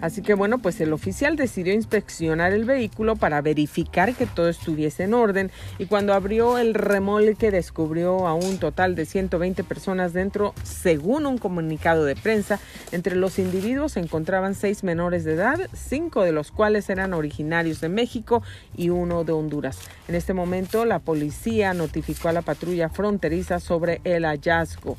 Así 0.00 0.22
que 0.22 0.34
bueno, 0.34 0.58
pues 0.58 0.80
el 0.80 0.92
oficial 0.92 1.36
decidió 1.36 1.74
inspeccionar 1.74 2.52
el 2.52 2.64
vehículo 2.64 3.16
para 3.16 3.42
verificar 3.42 4.14
que 4.14 4.26
todo 4.26 4.48
estuviese 4.48 5.04
en 5.04 5.14
orden 5.14 5.50
y 5.78 5.86
cuando 5.86 6.14
abrió 6.14 6.58
el 6.58 6.74
remolque 6.74 7.50
descubrió 7.50 8.26
a 8.26 8.34
un 8.34 8.58
total 8.58 8.94
de 8.94 9.04
120 9.04 9.62
personas 9.64 10.12
dentro, 10.12 10.54
según 10.62 11.26
un 11.26 11.38
comunicado 11.38 12.04
de 12.04 12.16
prensa. 12.16 12.58
Entre 12.92 13.14
los 13.14 13.38
individuos 13.38 13.92
se 13.92 14.00
encontraban 14.00 14.54
seis 14.54 14.84
menores 14.84 15.24
de 15.24 15.34
edad, 15.34 15.58
cinco 15.74 16.22
de 16.22 16.32
los 16.32 16.50
cuales 16.50 16.88
eran 16.88 17.12
originarios 17.12 17.80
de 17.80 17.90
México 17.90 18.42
y 18.76 18.88
uno 18.88 19.24
de 19.24 19.32
Honduras. 19.32 19.78
En 20.08 20.14
este 20.14 20.32
momento 20.32 20.84
la 20.86 20.98
policía 20.98 21.74
notificó 21.74 22.28
a 22.28 22.32
la 22.32 22.42
patrulla 22.42 22.88
fronteriza 22.88 23.60
sobre 23.60 24.00
el 24.04 24.24
hallazgo 24.24 24.96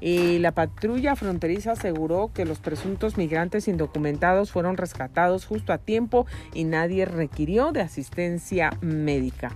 y 0.00 0.38
la 0.38 0.52
patrulla 0.52 1.14
fronteriza 1.14 1.72
aseguró 1.72 2.30
que 2.32 2.44
los 2.44 2.58
presuntos 2.58 3.18
migrantes 3.18 3.68
indocumentados 3.68 4.50
fueron 4.50 4.76
rescatados 4.76 5.44
justo 5.44 5.72
a 5.72 5.78
tiempo 5.78 6.26
y 6.54 6.64
nadie 6.64 7.04
requirió 7.04 7.72
de 7.72 7.82
asistencia 7.82 8.70
médica. 8.80 9.52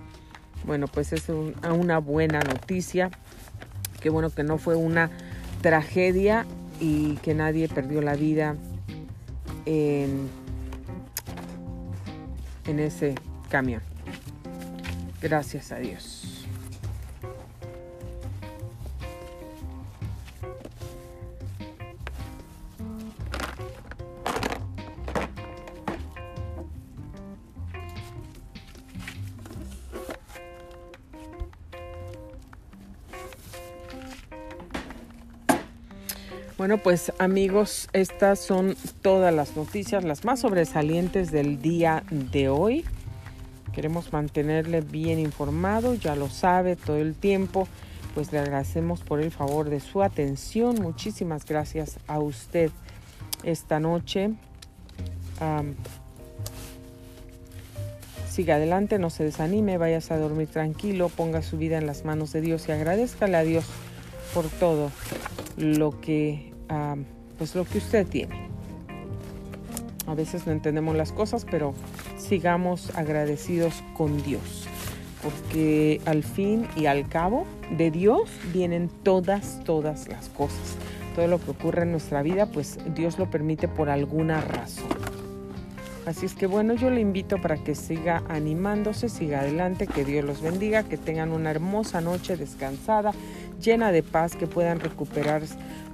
Bueno, 0.67 0.87
pues 0.87 1.13
es 1.13 1.29
una 1.29 1.99
buena 1.99 2.41
noticia. 2.41 3.11
Qué 4.01 4.11
bueno 4.11 4.31
que 4.31 4.45
no 4.45 4.59
fue 4.59 4.77
una 4.77 5.11
tragedia 5.63 6.47
y 6.81 7.15
que 7.17 7.35
nadie 7.35 7.69
perdió 7.69 8.03
la 8.03 8.15
vida 8.15 8.57
en, 9.65 10.29
en 12.67 12.81
ese 12.81 13.15
camión. 13.49 13.83
Gracias 15.23 15.73
a 15.73 15.79
Dios. 15.79 16.24
Bueno, 36.57 36.79
pues 36.79 37.13
amigos, 37.19 37.89
estas 37.93 38.39
son 38.39 38.77
todas 39.03 39.35
las 39.35 39.57
noticias, 39.57 40.05
las 40.05 40.25
más 40.25 40.39
sobresalientes 40.39 41.33
del 41.33 41.61
día 41.61 42.05
de 42.11 42.49
hoy. 42.49 42.85
Queremos 43.73 44.13
mantenerle 44.13 44.81
bien 44.81 45.19
informado, 45.19 45.95
ya 45.95 46.15
lo 46.15 46.29
sabe 46.29 46.77
todo 46.77 46.99
el 46.99 47.17
tiempo. 47.17 47.67
Pues 48.15 48.31
le 48.31 48.39
agradecemos 48.39 49.01
por 49.01 49.21
el 49.21 49.33
favor 49.33 49.69
de 49.69 49.81
su 49.81 50.01
atención. 50.01 50.81
Muchísimas 50.81 51.45
gracias 51.45 51.99
a 52.07 52.21
usted 52.21 52.71
esta 53.43 53.81
noche. 53.81 54.31
siga 58.31 58.55
adelante, 58.55 59.01
no 59.01 59.11
se 59.11 59.25
desanime, 59.25 59.77
váyase 59.77 60.15
a 60.15 60.19
dormir 60.19 60.47
tranquilo, 60.47 61.09
ponga 61.09 61.43
su 61.43 61.59
vida 61.59 61.79
en 61.79 61.87
las 61.87 62.05
manos 62.05 62.33
de 62.33 62.43
Dios 62.43 62.69
y 62.69 62.73
agradezcale 62.73 63.37
a 63.37 63.43
Dios 63.43 63.65
por 64.33 64.45
todo 64.47 64.93
lo 65.57 65.99
que 66.01 66.53
pues 67.39 67.55
lo 67.55 67.65
que 67.65 67.79
usted 67.79 68.07
tiene. 68.07 68.49
A 70.07 70.15
veces 70.15 70.47
no 70.47 70.53
entendemos 70.53 70.97
las 70.97 71.13
cosas, 71.13 71.47
pero 71.51 71.75
sigamos 72.19 72.95
agradecidos 72.95 73.83
con 73.97 74.23
Dios, 74.23 74.67
porque 75.23 76.01
al 76.05 76.23
fin 76.23 76.67
y 76.77 76.87
al 76.87 77.09
cabo 77.09 77.47
de 77.77 77.91
Dios 77.91 78.31
vienen 78.53 78.91
todas, 79.03 79.63
todas 79.65 80.09
las 80.09 80.29
cosas. 80.29 80.77
Todo 81.15 81.27
lo 81.29 81.41
que 81.41 81.53
ocurre 81.53 81.83
en 81.83 81.93
nuestra 81.93 82.23
vida, 82.23 82.47
pues 82.47 82.79
Dios 82.95 83.19
lo 83.19 83.31
permite 83.31 83.69
por 83.69 83.89
alguna 83.89 84.41
razón. 84.41 84.89
Así 86.07 86.27
es 86.27 86.35
que 86.35 86.47
bueno, 86.47 86.75
yo 86.75 86.91
le 86.91 87.01
invito 87.01 87.41
para 87.41 87.57
que 87.57 87.75
siga 87.75 88.23
animándose, 88.29 89.09
siga 89.09 89.41
adelante, 89.41 89.87
que 89.87 90.05
Dios 90.05 90.23
los 90.23 90.43
bendiga, 90.43 90.83
que 90.83 90.99
tengan 90.99 91.33
una 91.33 91.51
hermosa 91.51 92.03
noche 92.03 92.37
descansada, 92.37 93.13
llena 93.61 93.93
de 93.93 94.03
paz, 94.03 94.37
que 94.37 94.47
puedan 94.47 94.81
recuperar 94.81 95.43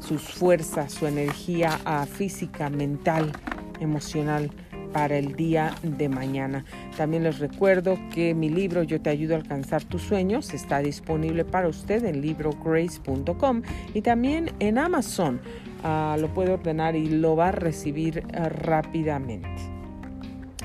sus 0.01 0.23
fuerzas, 0.23 0.93
su 0.93 1.07
energía 1.07 1.79
ah, 1.85 2.07
física, 2.07 2.71
mental, 2.71 3.33
emocional 3.81 4.51
para 4.93 5.17
el 5.17 5.37
día 5.37 5.75
de 5.83 6.09
mañana. 6.09 6.65
También 6.97 7.23
les 7.23 7.39
recuerdo 7.39 7.99
que 8.13 8.35
mi 8.35 8.49
libro 8.49 8.83
Yo 8.83 9.01
te 9.01 9.11
ayudo 9.11 9.35
a 9.35 9.39
alcanzar 9.39 9.85
tus 9.85 10.03
sueños 10.03 10.53
está 10.53 10.81
disponible 10.81 11.45
para 11.45 11.69
usted 11.69 12.05
en 12.05 12.21
librograce.com 12.21 13.63
y 13.95 14.03
también 14.03 14.51
en 14.59 14.79
Amazon. 14.79 15.41
Ah, 15.83 16.17
lo 16.19 16.33
puede 16.35 16.53
ordenar 16.53 16.97
y 16.97 17.09
lo 17.09 17.37
va 17.37 17.49
a 17.49 17.53
recibir 17.53 18.25
ah, 18.35 18.49
rápidamente. 18.49 19.49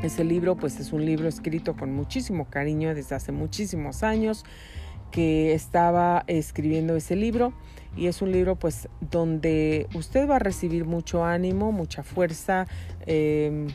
Ese 0.04 0.24
libro 0.24 0.56
pues 0.56 0.80
es 0.80 0.92
un 0.92 1.06
libro 1.06 1.28
escrito 1.28 1.76
con 1.76 1.94
muchísimo 1.94 2.46
cariño 2.46 2.94
desde 2.94 3.16
hace 3.16 3.32
muchísimos 3.32 4.04
años 4.04 4.44
que 5.12 5.54
estaba 5.54 6.24
escribiendo 6.28 6.96
ese 6.96 7.16
libro 7.16 7.54
y 7.98 8.08
es 8.08 8.22
un 8.22 8.32
libro 8.32 8.56
pues 8.56 8.90
donde 9.00 9.88
usted 9.94 10.30
va 10.30 10.36
a 10.36 10.40
recibir 10.40 10.86
mucho 10.86 11.24
ánimo, 11.24 11.72
mucha 11.72 12.04
fuerza, 12.04 12.68
em, 13.06 13.68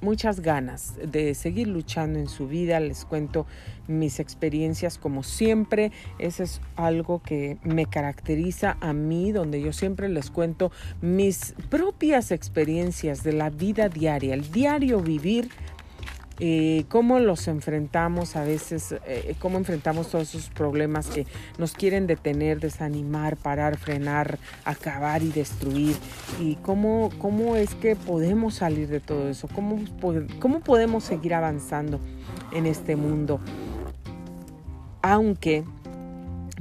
muchas 0.00 0.40
ganas 0.40 0.94
de 1.04 1.34
seguir 1.34 1.68
luchando 1.68 2.18
en 2.18 2.28
su 2.28 2.48
vida. 2.48 2.80
Les 2.80 3.04
cuento 3.04 3.46
mis 3.88 4.20
experiencias 4.20 4.96
como 4.98 5.22
siempre. 5.22 5.92
Eso 6.18 6.44
es 6.44 6.60
algo 6.76 7.20
que 7.20 7.58
me 7.62 7.86
caracteriza 7.86 8.78
a 8.80 8.92
mí, 8.94 9.32
donde 9.32 9.60
yo 9.60 9.72
siempre 9.72 10.08
les 10.08 10.30
cuento 10.30 10.70
mis 11.02 11.54
propias 11.68 12.30
experiencias 12.30 13.22
de 13.22 13.32
la 13.32 13.50
vida 13.50 13.88
diaria, 13.88 14.34
el 14.34 14.50
diario 14.50 15.00
vivir 15.00 15.50
eh, 16.38 16.84
cómo 16.88 17.18
los 17.18 17.48
enfrentamos 17.48 18.36
a 18.36 18.44
veces, 18.44 18.94
eh, 19.06 19.34
cómo 19.38 19.56
enfrentamos 19.56 20.08
todos 20.10 20.34
esos 20.34 20.50
problemas 20.50 21.06
que 21.06 21.26
nos 21.58 21.72
quieren 21.72 22.06
detener, 22.06 22.60
desanimar, 22.60 23.36
parar, 23.36 23.78
frenar, 23.78 24.38
acabar 24.64 25.22
y 25.22 25.28
destruir, 25.28 25.96
y 26.40 26.56
cómo, 26.56 27.10
cómo 27.18 27.56
es 27.56 27.74
que 27.74 27.96
podemos 27.96 28.56
salir 28.56 28.88
de 28.88 29.00
todo 29.00 29.28
eso, 29.30 29.48
cómo, 29.54 29.78
cómo 30.38 30.60
podemos 30.60 31.04
seguir 31.04 31.32
avanzando 31.32 32.00
en 32.52 32.66
este 32.66 32.96
mundo, 32.96 33.40
aunque 35.00 35.64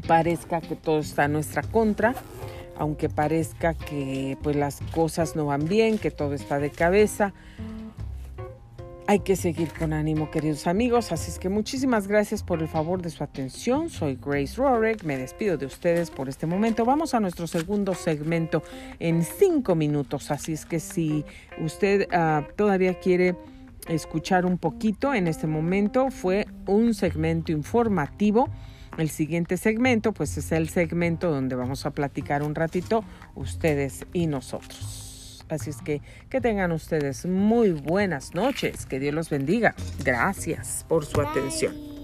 parezca 0.08 0.62
que 0.62 0.76
todo 0.76 1.00
está 1.00 1.26
en 1.26 1.34
nuestra 1.34 1.64
contra, 1.64 2.16
aunque 2.78 3.10
parezca 3.10 3.74
que 3.74 4.38
pues 4.42 4.56
las 4.56 4.80
cosas 4.94 5.36
no 5.36 5.48
van 5.48 5.68
bien, 5.68 5.98
que 5.98 6.12
todo 6.12 6.34
está 6.34 6.60
de 6.60 6.70
cabeza, 6.70 7.34
hay 9.08 9.20
que 9.20 9.36
seguir 9.36 9.72
con 9.72 9.94
ánimo, 9.94 10.32
queridos 10.32 10.66
amigos. 10.68 11.12
Así 11.12 11.30
es 11.30 11.38
que 11.38 11.50
muchísimas 11.50 12.08
gracias 12.08 12.42
por 12.42 12.62
el 12.62 12.68
favor 12.68 13.02
de 13.02 13.10
su 13.10 13.24
atención. 13.24 13.90
Soy 13.90 14.18
Grace 14.20 14.56
Rorick. 14.56 15.04
Me 15.04 15.18
despido 15.18 15.58
de 15.58 15.68
ustedes 15.68 16.10
por 16.10 16.28
este 16.28 16.48
momento. 16.48 16.86
Vamos 16.86 17.14
a 17.14 17.20
nuestro 17.20 17.46
segundo 17.46 17.94
segmento 17.94 18.64
en 19.00 19.24
cinco 19.24 19.76
minutos. 19.76 20.32
Así 20.32 20.54
es 20.54 20.66
que 20.66 20.80
si 20.80 21.24
usted 21.60 22.08
ah, 22.12 22.48
todavía 22.56 23.00
quiere 23.00 23.36
escuchar 23.88 24.46
un 24.46 24.58
poquito 24.58 25.14
en 25.14 25.28
este 25.28 25.46
momento, 25.46 26.10
fue 26.10 26.48
un 26.66 26.96
segmento 26.96 27.52
informativo. 27.52 28.50
El 28.98 29.10
siguiente 29.10 29.58
segmento, 29.58 30.14
pues 30.14 30.38
es 30.38 30.52
el 30.52 30.70
segmento 30.70 31.30
donde 31.30 31.56
vamos 31.56 31.86
a 31.86 31.92
platicar 31.92 32.42
un 32.42 32.56
ratito 32.56 33.04
ustedes 33.36 34.06
y 34.14 34.26
nosotros. 34.26 35.05
Así 35.50 35.70
es 35.70 35.82
que 35.82 36.02
que 36.30 36.42
tengan 36.42 36.72
ustedes 36.72 37.26
muy 37.26 37.72
buenas 37.72 38.34
noches. 38.34 38.86
Que 38.86 39.00
Dios 39.00 39.14
los 39.14 39.30
bendiga. 39.30 39.76
Gracias 40.04 40.86
por 40.88 41.06
su 41.06 41.22
atención. 41.22 41.95